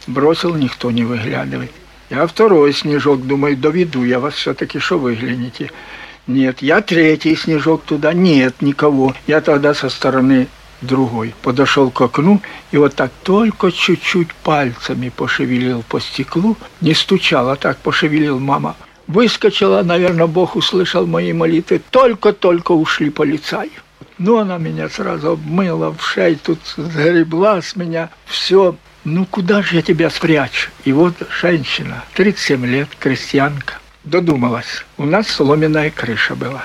Бросил, 0.06 0.54
никто 0.54 0.90
не 0.90 1.04
выглядывает. 1.04 1.72
Я 2.10 2.26
второй 2.26 2.72
снежок, 2.74 3.24
думаю, 3.24 3.56
доведу 3.56 4.04
я 4.04 4.18
вас 4.18 4.34
все-таки, 4.34 4.80
что 4.80 4.98
выглянете. 4.98 5.70
Нет, 6.26 6.60
я 6.60 6.80
третий 6.80 7.36
снежок 7.36 7.84
туда, 7.84 8.12
нет 8.12 8.60
никого. 8.62 9.14
Я 9.26 9.40
тогда 9.40 9.74
со 9.74 9.88
стороны 9.88 10.48
другой. 10.80 11.34
Подошел 11.42 11.90
к 11.90 12.00
окну 12.00 12.40
и 12.70 12.76
вот 12.76 12.94
так 12.94 13.10
только 13.22 13.70
чуть-чуть 13.72 14.32
пальцами 14.34 15.08
пошевелил 15.08 15.84
по 15.88 16.00
стеклу. 16.00 16.56
Не 16.80 16.94
стучал, 16.94 17.50
а 17.50 17.56
так 17.56 17.78
пошевелил 17.78 18.38
мама. 18.38 18.76
Выскочила, 19.06 19.82
наверное, 19.82 20.26
Бог 20.26 20.56
услышал 20.56 21.06
мои 21.06 21.32
молитвы. 21.32 21.80
Только-только 21.90 22.72
ушли 22.72 23.10
полицаи. 23.10 23.70
Ну, 24.18 24.38
она 24.38 24.58
меня 24.58 24.88
сразу 24.88 25.32
обмыла 25.32 25.94
в 25.94 26.06
шей, 26.06 26.36
тут 26.36 26.58
загребла 26.76 27.62
с 27.62 27.74
меня 27.74 28.10
все. 28.26 28.76
Ну, 29.04 29.24
куда 29.24 29.62
же 29.62 29.76
я 29.76 29.82
тебя 29.82 30.10
спрячу? 30.10 30.70
И 30.84 30.92
вот 30.92 31.14
женщина, 31.40 32.04
37 32.14 32.66
лет, 32.66 32.88
крестьянка, 32.98 33.74
додумалась. 34.04 34.84
У 34.98 35.06
нас 35.06 35.26
соломенная 35.26 35.90
крыша 35.90 36.34
была. 36.34 36.64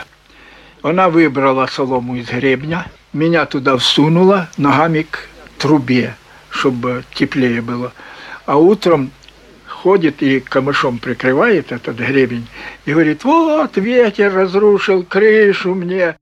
Она 0.86 1.10
выбрала 1.10 1.66
солому 1.66 2.16
из 2.16 2.30
гребня, 2.30 2.86
меня 3.12 3.48
туда 3.48 3.76
всунула 3.76 4.50
ногами 4.60 5.02
к 5.02 5.28
трубе, 5.58 6.14
чтобы 6.52 7.02
теплее 7.16 7.64
было. 7.64 7.92
А 8.46 8.58
утром 8.58 9.10
ходит 9.66 10.22
и 10.22 10.40
камышом 10.40 11.00
прикрывает 11.00 11.72
этот 11.72 11.98
гребень 11.98 12.48
и 12.86 12.92
говорит, 12.92 13.24
вот 13.24 13.76
ветер 13.78 14.32
разрушил 14.32 15.04
крышу 15.04 15.74
мне. 15.74 16.18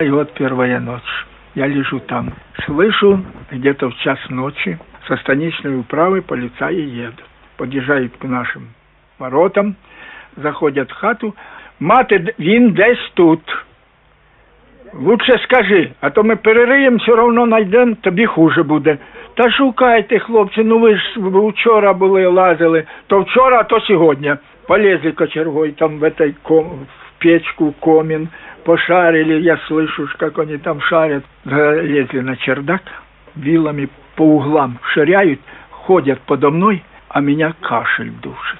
И 0.00 0.08
вот 0.08 0.32
первая 0.32 0.80
ночь. 0.80 1.26
Я 1.54 1.66
лежу 1.66 2.00
там. 2.00 2.32
Слышу, 2.64 3.22
где-то 3.50 3.90
в 3.90 3.96
час 3.96 4.18
ночи 4.30 4.78
со 5.06 5.18
станичной 5.18 5.78
управы 5.78 6.22
полицаи 6.22 6.80
едут. 6.80 7.22
Подъезжают 7.58 8.16
к 8.16 8.24
нашим 8.24 8.72
воротам, 9.18 9.76
заходят 10.36 10.90
в 10.90 10.94
хату. 10.94 11.34
Мати, 11.80 12.34
він 12.38 12.72
десь 12.72 13.10
тут. 13.12 13.65
Лучше 14.95 15.39
скажи, 15.43 15.91
а 16.01 16.09
то 16.09 16.23
ми 16.23 16.35
перериємо, 16.35 16.97
все 16.97 17.11
одно 17.11 17.45
знайдемо, 17.45 17.95
тобі 18.01 18.25
хуже 18.25 18.63
буде. 18.63 18.97
Та 19.33 19.51
шукайте, 19.51 20.19
хлопці, 20.19 20.63
ну 20.63 20.79
ви 20.79 20.97
ж 20.97 21.01
вчора 21.17 21.93
були, 21.93 22.27
лазили, 22.27 22.83
то 23.07 23.19
вчора, 23.19 23.59
а 23.59 23.63
то 23.63 23.79
сьогодні. 23.79 24.35
Полезли 24.67 25.11
кочергой 25.11 25.71
там 25.71 25.99
в 25.99 26.03
этой 26.03 26.33
ком, 26.43 26.65
в 26.65 27.19
печку, 27.19 27.73
комин, 27.79 28.29
пошарили, 28.63 29.41
я 29.41 29.57
слышу, 29.67 30.07
как 30.17 30.39
они 30.39 30.57
там 30.57 30.81
шарят. 30.81 31.23
Залезли 31.45 32.21
на 32.21 32.35
чердак, 32.35 32.81
вилами 33.35 33.89
по 34.15 34.23
углам 34.23 34.77
ширяют, 34.93 35.39
ходят 35.69 36.19
подо 36.25 36.51
мной, 36.51 36.83
а 37.09 37.21
меня 37.21 37.53
кашель 37.61 38.11
душит. 38.21 38.59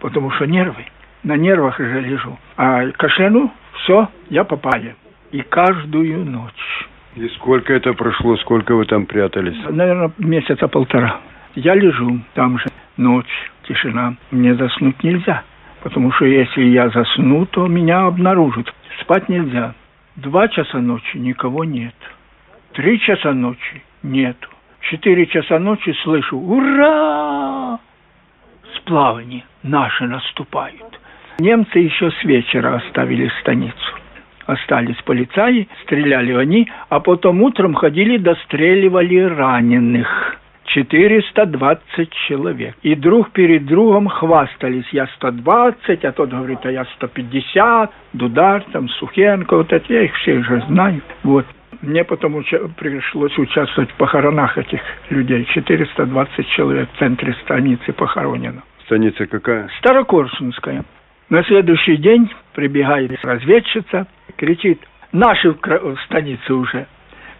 Потому 0.00 0.30
что 0.30 0.46
нервы, 0.46 0.86
на 1.22 1.36
нервах 1.36 1.78
же 1.78 2.00
лежу. 2.00 2.36
А 2.56 2.90
кашляну, 2.96 3.50
все, 3.72 4.08
я 4.30 4.44
попаю 4.44 4.94
и 5.31 5.41
каждую 5.41 6.25
ночь. 6.25 6.87
И 7.15 7.27
сколько 7.35 7.73
это 7.73 7.93
прошло, 7.93 8.37
сколько 8.37 8.75
вы 8.75 8.85
там 8.85 9.05
прятались? 9.05 9.57
Наверное, 9.69 10.11
месяца 10.17 10.67
полтора. 10.67 11.19
Я 11.55 11.75
лежу 11.75 12.19
там 12.33 12.57
же, 12.57 12.65
ночь, 12.97 13.51
тишина. 13.63 14.15
Мне 14.31 14.55
заснуть 14.55 15.03
нельзя, 15.03 15.43
потому 15.83 16.11
что 16.13 16.25
если 16.25 16.63
я 16.63 16.89
засну, 16.89 17.45
то 17.45 17.67
меня 17.67 18.05
обнаружат. 18.05 18.73
Спать 19.01 19.27
нельзя. 19.27 19.73
Два 20.15 20.47
часа 20.47 20.79
ночи 20.79 21.17
никого 21.17 21.63
нет. 21.63 21.95
Три 22.73 22.99
часа 22.99 23.33
ночи 23.33 23.83
нету. 24.03 24.49
Четыре 24.89 25.27
часа 25.27 25.59
ночи 25.59 25.93
слышу 26.03 26.37
«Ура!» 26.37 27.79
Сплавание 28.77 29.43
наши 29.63 30.05
наступают. 30.05 30.99
Немцы 31.39 31.79
еще 31.79 32.11
с 32.11 32.23
вечера 32.23 32.75
оставили 32.75 33.29
станицу 33.41 34.01
остались 34.51 35.01
полицаи, 35.03 35.67
стреляли 35.83 36.33
они, 36.33 36.69
а 36.89 36.99
потом 36.99 37.41
утром 37.41 37.73
ходили, 37.73 38.17
достреливали 38.17 39.19
раненых. 39.19 40.37
420 40.65 42.09
человек. 42.27 42.75
И 42.81 42.95
друг 42.95 43.31
перед 43.31 43.65
другом 43.65 44.07
хвастались. 44.07 44.85
Я 44.91 45.07
120, 45.07 46.05
а 46.05 46.11
тот 46.11 46.29
говорит, 46.29 46.59
а 46.63 46.71
я 46.71 46.85
150. 46.85 47.91
Дудар, 48.13 48.63
там, 48.71 48.87
Сухенко, 48.87 49.57
вот 49.57 49.73
эти, 49.73 49.91
я 49.91 50.03
их 50.03 50.15
всех 50.15 50.45
же 50.45 50.63
знаю. 50.69 51.01
Вот. 51.23 51.45
Мне 51.81 52.03
потом 52.03 52.35
уча- 52.35 52.69
пришлось 52.77 53.37
участвовать 53.37 53.91
в 53.91 53.95
похоронах 53.95 54.57
этих 54.57 54.81
людей. 55.09 55.45
420 55.45 56.47
человек 56.49 56.89
в 56.93 56.99
центре 56.99 57.33
станицы 57.43 57.91
похоронено. 57.91 58.61
Станица 58.85 59.25
какая? 59.25 59.67
Старокорсунская. 59.79 60.83
На 61.29 61.43
следующий 61.45 61.95
день 61.95 62.29
прибегает 62.53 63.17
разведчица, 63.23 64.05
кричит, 64.41 64.79
наши 65.11 65.51
в, 65.51 65.97
станице 66.05 66.53
уже. 66.53 66.87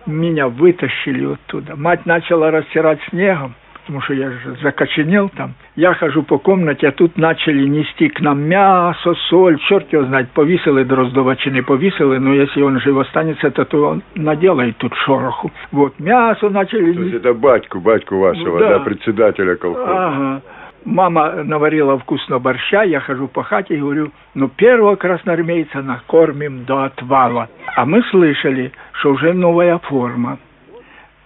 Меня 0.05 0.47
вытащили 0.47 1.33
оттуда. 1.33 1.75
Мать 1.75 2.05
начала 2.05 2.51
растирать 2.51 2.99
снегом, 3.09 3.55
потому 3.81 4.01
что 4.01 4.13
я 4.13 4.29
же 4.29 4.57
закоченел 4.61 5.29
там. 5.29 5.53
Я 5.75 5.93
хожу 5.93 6.23
по 6.23 6.37
комнате, 6.37 6.87
а 6.87 6.91
тут 6.91 7.17
начали 7.17 7.67
нести 7.67 8.09
к 8.09 8.19
нам 8.19 8.41
мясо, 8.41 9.15
соль, 9.29 9.59
черт 9.67 9.91
его 9.93 10.05
знает, 10.05 10.29
повесили 10.31 10.83
Дроздова 10.83 11.35
чи 11.35 11.51
не 11.51 11.61
повесили, 11.61 12.17
но 12.17 12.33
если 12.33 12.61
он 12.61 12.79
жив 12.79 12.97
останется, 12.97 13.49
то, 13.51 13.65
то 13.65 13.89
он 13.89 14.03
наделает 14.15 14.77
тут 14.77 14.93
шороху. 15.05 15.51
Вот, 15.71 15.99
мясо 15.99 16.49
начали... 16.49 16.93
То 16.93 17.01
есть 17.01 17.15
это 17.15 17.33
батьку, 17.33 17.79
батьку 17.79 18.17
вашего, 18.17 18.59
Да. 18.59 18.69
да, 18.69 18.79
председателя 18.79 19.55
колхоза. 19.55 20.07
Ага. 20.07 20.41
Мама 20.83 21.43
наварила 21.43 21.99
вкусно 21.99 22.39
борща, 22.39 22.83
я 22.83 22.99
хожу 23.01 23.27
по 23.27 23.43
хате 23.43 23.75
и 23.75 23.79
говорю, 23.79 24.11
ну 24.33 24.47
первого 24.49 24.95
красноармейца 24.95 25.83
накормим 25.83 26.65
до 26.65 26.85
отвала. 26.85 27.49
А 27.75 27.85
мы 27.85 28.01
слышали, 28.03 28.71
что 28.93 29.11
уже 29.11 29.33
новая 29.33 29.77
форма, 29.77 30.39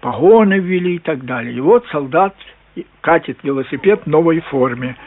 погоны 0.01 0.59
ввели 0.59 0.95
и 0.95 0.99
так 0.99 1.23
далее. 1.23 1.53
И 1.53 1.61
вот 1.61 1.85
солдат 1.87 2.35
катит 2.99 3.39
велосипед 3.43 4.01
в 4.03 4.07
новой 4.07 4.41
форме. 4.41 4.97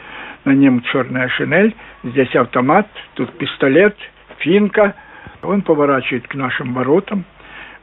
На 0.45 0.51
нем 0.51 0.81
черная 0.81 1.27
шинель, 1.29 1.75
здесь 2.03 2.35
автомат, 2.35 2.87
тут 3.13 3.31
пистолет, 3.37 3.95
финка. 4.39 4.95
Он 5.43 5.61
поворачивает 5.61 6.27
к 6.27 6.33
нашим 6.33 6.73
воротам. 6.73 7.23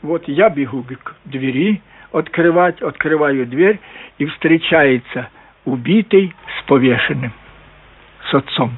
Вот 0.02 0.26
я 0.26 0.50
бегу 0.50 0.82
к 0.82 1.14
двери, 1.24 1.80
открывать, 2.12 2.82
открываю 2.82 3.46
дверь, 3.46 3.78
и 4.18 4.26
встречается 4.26 5.28
убитый 5.64 6.34
повешенным, 6.66 7.32
с 8.30 8.34
отцом. 8.34 8.72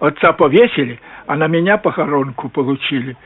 Отца 0.00 0.32
повесили, 0.32 0.98
а 1.26 1.36
на 1.36 1.46
меня 1.46 1.76
похоронку 1.76 2.48
получили. 2.48 3.16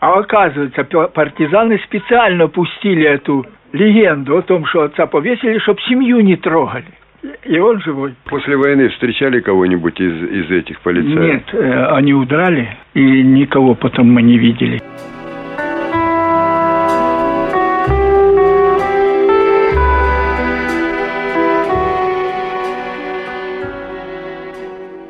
А 0.00 0.18
оказывается, 0.18 0.84
партизаны 0.84 1.78
специально 1.84 2.48
пустили 2.48 3.04
эту 3.04 3.46
легенду 3.72 4.36
о 4.36 4.42
том, 4.42 4.66
что 4.66 4.82
отца 4.82 5.06
повесили, 5.06 5.58
чтобы 5.58 5.80
семью 5.82 6.20
не 6.20 6.36
трогали. 6.36 6.86
И 7.44 7.58
он 7.58 7.80
живой. 7.80 8.14
После 8.24 8.56
войны 8.56 8.88
встречали 8.88 9.40
кого-нибудь 9.40 10.00
из, 10.00 10.22
из 10.22 10.50
этих 10.50 10.80
полицаев? 10.80 11.20
Нет, 11.20 11.54
э, 11.54 11.86
они 11.86 12.14
удрали, 12.14 12.76
и 12.94 13.22
никого 13.22 13.76
потом 13.76 14.12
мы 14.12 14.22
не 14.22 14.38
видели. 14.38 14.80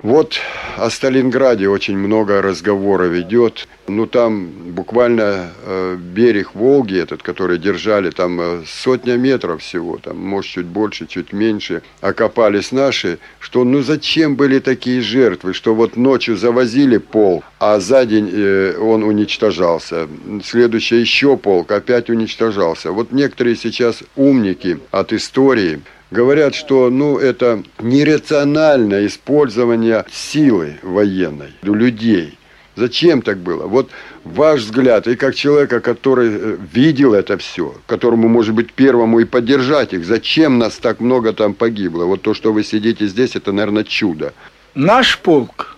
Вот 0.02 0.40
о 0.78 0.90
Сталинграде 0.90 1.68
очень 1.68 1.96
много 1.96 2.42
разговоров 2.42 3.12
идет. 3.14 3.68
Ну, 3.86 4.06
там 4.06 4.48
буквально 4.48 5.52
э, 5.64 5.96
берег 5.96 6.56
Волги 6.56 6.98
этот, 6.98 7.22
который 7.22 7.58
держали, 7.58 8.10
там 8.10 8.40
э, 8.40 8.62
сотня 8.66 9.16
метров 9.16 9.62
всего, 9.62 9.98
там, 9.98 10.18
может, 10.18 10.50
чуть 10.50 10.66
больше, 10.66 11.06
чуть 11.06 11.32
меньше, 11.32 11.82
окопались 12.00 12.72
наши, 12.72 13.18
что 13.38 13.62
ну 13.62 13.82
зачем 13.82 14.34
были 14.34 14.58
такие 14.58 15.02
жертвы, 15.02 15.54
что 15.54 15.72
вот 15.72 15.96
ночью 15.96 16.36
завозили 16.36 16.98
пол, 16.98 17.44
а 17.60 17.78
за 17.78 18.04
день 18.04 18.28
э, 18.32 18.76
он 18.78 19.04
уничтожался. 19.04 20.08
Следующий 20.42 20.96
еще 20.96 21.36
полк 21.36 21.70
опять 21.70 22.10
уничтожался. 22.10 22.90
Вот 22.90 23.12
некоторые 23.12 23.54
сейчас 23.54 24.02
умники 24.16 24.80
от 24.90 25.12
истории 25.12 25.80
говорят, 26.12 26.54
что 26.54 26.90
ну, 26.90 27.18
это 27.18 27.64
нерациональное 27.80 29.06
использование 29.06 30.04
силы 30.12 30.76
военной 30.82 31.54
у 31.62 31.74
людей. 31.74 32.38
Зачем 32.74 33.22
так 33.22 33.38
было? 33.38 33.66
Вот 33.66 33.90
ваш 34.24 34.60
взгляд, 34.60 35.06
и 35.06 35.16
как 35.16 35.34
человека, 35.34 35.80
который 35.80 36.30
э, 36.32 36.56
видел 36.72 37.12
это 37.12 37.36
все, 37.36 37.74
которому, 37.86 38.28
может 38.28 38.54
быть, 38.54 38.72
первому 38.72 39.20
и 39.20 39.24
поддержать 39.24 39.92
их, 39.92 40.06
зачем 40.06 40.58
нас 40.58 40.76
так 40.76 41.00
много 41.00 41.34
там 41.34 41.52
погибло? 41.52 42.04
Вот 42.04 42.22
то, 42.22 42.32
что 42.32 42.50
вы 42.52 42.64
сидите 42.64 43.06
здесь, 43.08 43.36
это, 43.36 43.52
наверное, 43.52 43.84
чудо. 43.84 44.32
Наш 44.74 45.18
полк, 45.18 45.76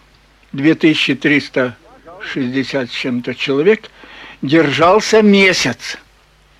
2360 0.52 2.88
с 2.88 2.92
чем-то 2.92 3.34
человек, 3.34 3.90
держался 4.40 5.20
месяц, 5.20 5.98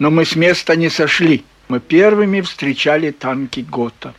но 0.01 0.11
мы 0.11 0.25
с 0.25 0.35
места 0.35 0.75
не 0.75 0.91
сошли. 0.91 1.45
Мы 1.69 1.81
первыми 1.81 2.41
встречали 2.41 3.11
танки 3.11 3.61
ГОТА. 3.61 4.15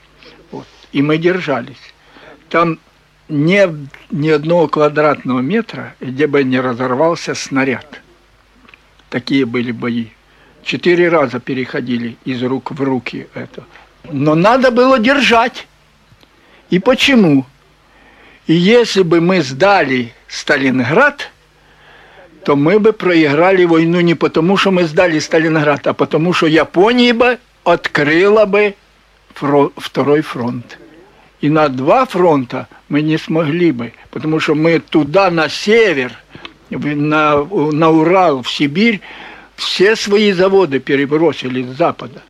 Вот. 0.52 0.68
И 0.92 1.02
мы 1.02 1.18
держались. 1.18 1.94
Там 2.50 2.80
нет 3.30 3.72
ни 4.12 4.30
одного 4.30 4.68
квадратного 4.68 5.40
метра, 5.40 5.96
где 6.00 6.28
бы 6.28 6.44
не 6.44 6.60
разорвался 6.60 7.36
снаряд. 7.36 8.02
Такие 9.10 9.46
были 9.46 9.72
бои. 9.72 10.08
Четыре 10.64 11.10
раза 11.10 11.40
переходили 11.40 12.18
из 12.26 12.42
рук 12.42 12.72
в 12.72 12.82
руки 12.82 13.28
это. 13.34 13.64
Но 14.12 14.36
надо 14.36 14.72
было 14.72 14.98
держать. 15.00 15.68
И 16.70 16.80
почему? 16.80 17.46
И 18.48 18.54
если 18.54 19.04
бы 19.04 19.22
мы 19.22 19.42
сдали 19.42 20.14
Сталинград– 20.28 21.32
то 22.46 22.56
мы 22.56 22.80
бы 22.80 22.94
проиграли 22.94 23.66
войну 23.66 24.02
не 24.02 24.14
потому, 24.14 24.56
что 24.56 24.70
мы 24.70 24.84
сдали 24.84 25.18
Сталинград, 25.18 25.88
а 25.88 25.94
потому, 25.94 26.32
что 26.32 26.46
Япония 26.46 27.12
бы 27.12 27.40
открыла 27.64 28.46
бы 28.46 28.76
фронт, 29.34 29.74
второй 29.78 30.22
фронт. 30.22 30.78
И 31.42 31.50
на 31.50 31.70
два 31.70 32.06
фронта 32.06 32.68
мы 32.88 33.02
не 33.02 33.18
смогли 33.18 33.72
бы, 33.72 33.94
потому 34.12 34.40
что 34.40 34.54
мы 34.54 34.80
туда, 34.80 35.32
на 35.32 35.50
север, 35.50 36.12
на, 36.70 37.44
на 37.44 37.90
Урал, 37.90 38.44
в 38.44 38.52
Сибирь, 38.52 39.02
все 39.56 39.96
свои 39.96 40.32
заводы 40.32 40.80
перебросили 40.80 41.64
с 41.64 41.76
запада. 41.76 42.22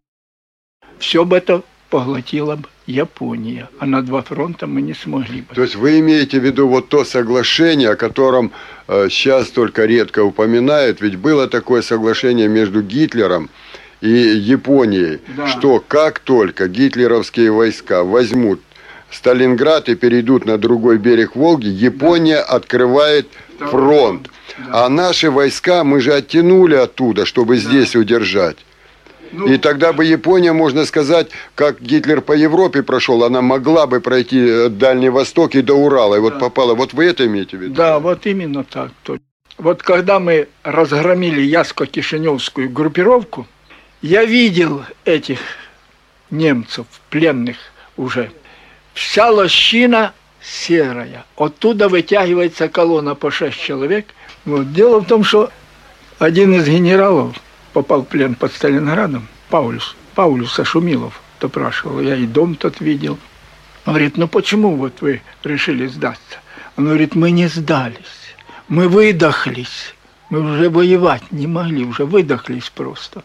Все 0.98 1.26
бы 1.26 1.36
это 1.36 1.62
поглотила 1.90 2.56
бы 2.56 2.70
Япония, 2.88 3.70
а 3.80 3.86
на 3.86 4.02
два 4.02 4.22
фронта 4.22 4.68
мы 4.68 4.82
не 4.82 4.94
смогли 4.94 5.42
бы. 5.42 5.56
То 5.56 5.64
есть 5.64 5.76
вы 5.76 6.00
имеете 6.00 6.40
в 6.40 6.44
виду 6.44 6.68
вот 6.68 6.90
то 6.90 7.04
соглашение, 7.04 7.90
о 7.90 7.96
котором 7.96 8.52
э, 8.88 9.08
сейчас 9.10 9.50
только 9.50 9.86
редко 9.86 10.24
упоминают, 10.24 11.02
ведь 11.02 11.16
было 11.16 11.48
такое 11.48 11.82
соглашение 11.82 12.48
между 12.48 12.82
Гитлером 12.82 13.50
и 14.02 14.10
Японией, 14.10 15.20
да. 15.36 15.48
что 15.48 15.84
как 15.86 16.20
только 16.20 16.68
гитлеровские 16.68 17.52
войска 17.52 18.04
возьмут 18.04 18.62
Сталинград 19.10 19.90
и 19.90 19.96
перейдут 19.96 20.46
на 20.46 20.58
другой 20.58 20.98
берег 20.98 21.36
Волги, 21.36 21.68
Япония 21.68 22.38
да. 22.38 22.44
открывает 22.44 23.28
фронт. 23.58 24.30
Да. 24.58 24.86
А 24.86 24.90
наши 24.90 25.32
войска 25.32 25.84
мы 25.84 26.02
же 26.02 26.14
оттянули 26.14 26.76
оттуда, 26.76 27.26
чтобы 27.26 27.56
да. 27.56 27.62
здесь 27.62 27.96
удержать. 27.96 28.58
Ну, 29.32 29.48
и 29.48 29.58
тогда 29.58 29.94
бы 29.94 30.06
Япония, 30.06 30.54
можно 30.54 30.86
сказать, 30.86 31.28
как 31.56 31.82
Гитлер 31.82 32.22
по 32.22 32.34
Европе 32.34 32.84
прошел, 32.84 33.24
она 33.24 33.42
могла 33.42 33.88
бы 33.88 34.02
пройти 34.02 34.40
э, 34.40 34.70
Дальний 34.70 35.10
Восток 35.10 35.56
и 35.56 35.62
до 35.62 35.74
Урала. 35.74 36.16
И 36.16 36.20
вот 36.20 36.40
попала. 36.40 36.74
Вот 36.76 36.94
вы 36.94 37.06
это 37.06 37.26
имеете 37.26 37.58
в 37.58 37.62
виду? 37.62 37.76
Да, 37.76 38.00
вот 38.00 38.26
именно 38.26 38.64
так. 38.64 38.92
Вот 39.58 39.84
когда 39.84 40.20
мы 40.20 40.48
разгромили 40.64 41.42
Яско-Кишиневскую 41.42 42.70
группировку, 42.70 43.48
я 44.02 44.26
видел 44.26 44.84
этих 45.06 45.40
немцев, 46.30 46.86
пленных 47.10 47.58
уже. 47.98 48.32
Вся 48.94 49.30
лощина 49.30 50.14
серая. 50.42 51.26
Оттуда 51.38 51.90
вытягивается 51.90 52.70
колонна 52.70 53.16
по 53.16 53.32
шесть 53.32 53.60
человек. 53.60 54.06
Вот. 54.46 54.72
Дело 54.74 55.00
в 55.00 55.06
том, 55.06 55.24
что 55.24 55.50
один 56.20 56.54
из 56.54 56.68
генералов 56.68 57.36
попал 57.76 58.04
в 58.04 58.08
плен 58.08 58.36
под 58.36 58.54
Сталинградом, 58.54 59.28
Паулюс, 59.50 59.98
Паулюса 60.16 60.64
Шумилов 60.64 61.22
допрашивал, 61.42 62.00
я 62.00 62.16
и 62.16 62.26
дом 62.26 62.56
тот 62.56 62.80
видел. 62.80 63.20
Он 63.86 63.94
говорит, 63.94 64.16
ну 64.16 64.30
почему 64.30 64.78
вот 64.78 65.02
вы 65.02 65.22
решили 65.44 65.86
сдаться? 65.88 66.38
Он 66.78 66.86
говорит, 66.86 67.16
мы 67.16 67.32
не 67.32 67.48
сдались, 67.48 68.34
мы 68.70 68.88
выдохлись, 68.88 69.94
мы 70.30 70.40
уже 70.40 70.70
воевать 70.70 71.24
не 71.32 71.48
могли, 71.48 71.84
уже 71.84 72.06
выдохлись 72.06 72.72
просто. 72.74 73.24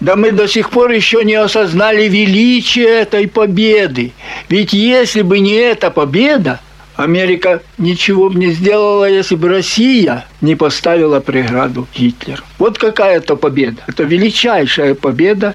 Да 0.00 0.14
мы 0.14 0.30
до 0.30 0.46
сих 0.46 0.68
пор 0.68 0.90
еще 0.90 1.24
не 1.24 1.34
осознали 1.34 2.06
величие 2.06 2.86
этой 2.86 3.26
победы. 3.26 4.12
Ведь 4.50 4.74
если 4.74 5.22
бы 5.22 5.38
не 5.38 5.54
эта 5.54 5.90
победа, 5.90 6.60
Америка 6.96 7.62
ничего 7.78 8.30
бы 8.30 8.38
не 8.38 8.52
сделала, 8.52 9.08
если 9.08 9.36
бы 9.36 9.48
Россия 9.48 10.24
не 10.40 10.56
поставила 10.56 11.20
преграду 11.20 11.86
Гитлеру. 11.94 12.42
Вот 12.58 12.78
какая 12.78 13.18
это 13.18 13.36
победа. 13.36 13.82
Это 13.86 14.02
величайшая 14.02 14.94
победа. 14.94 15.54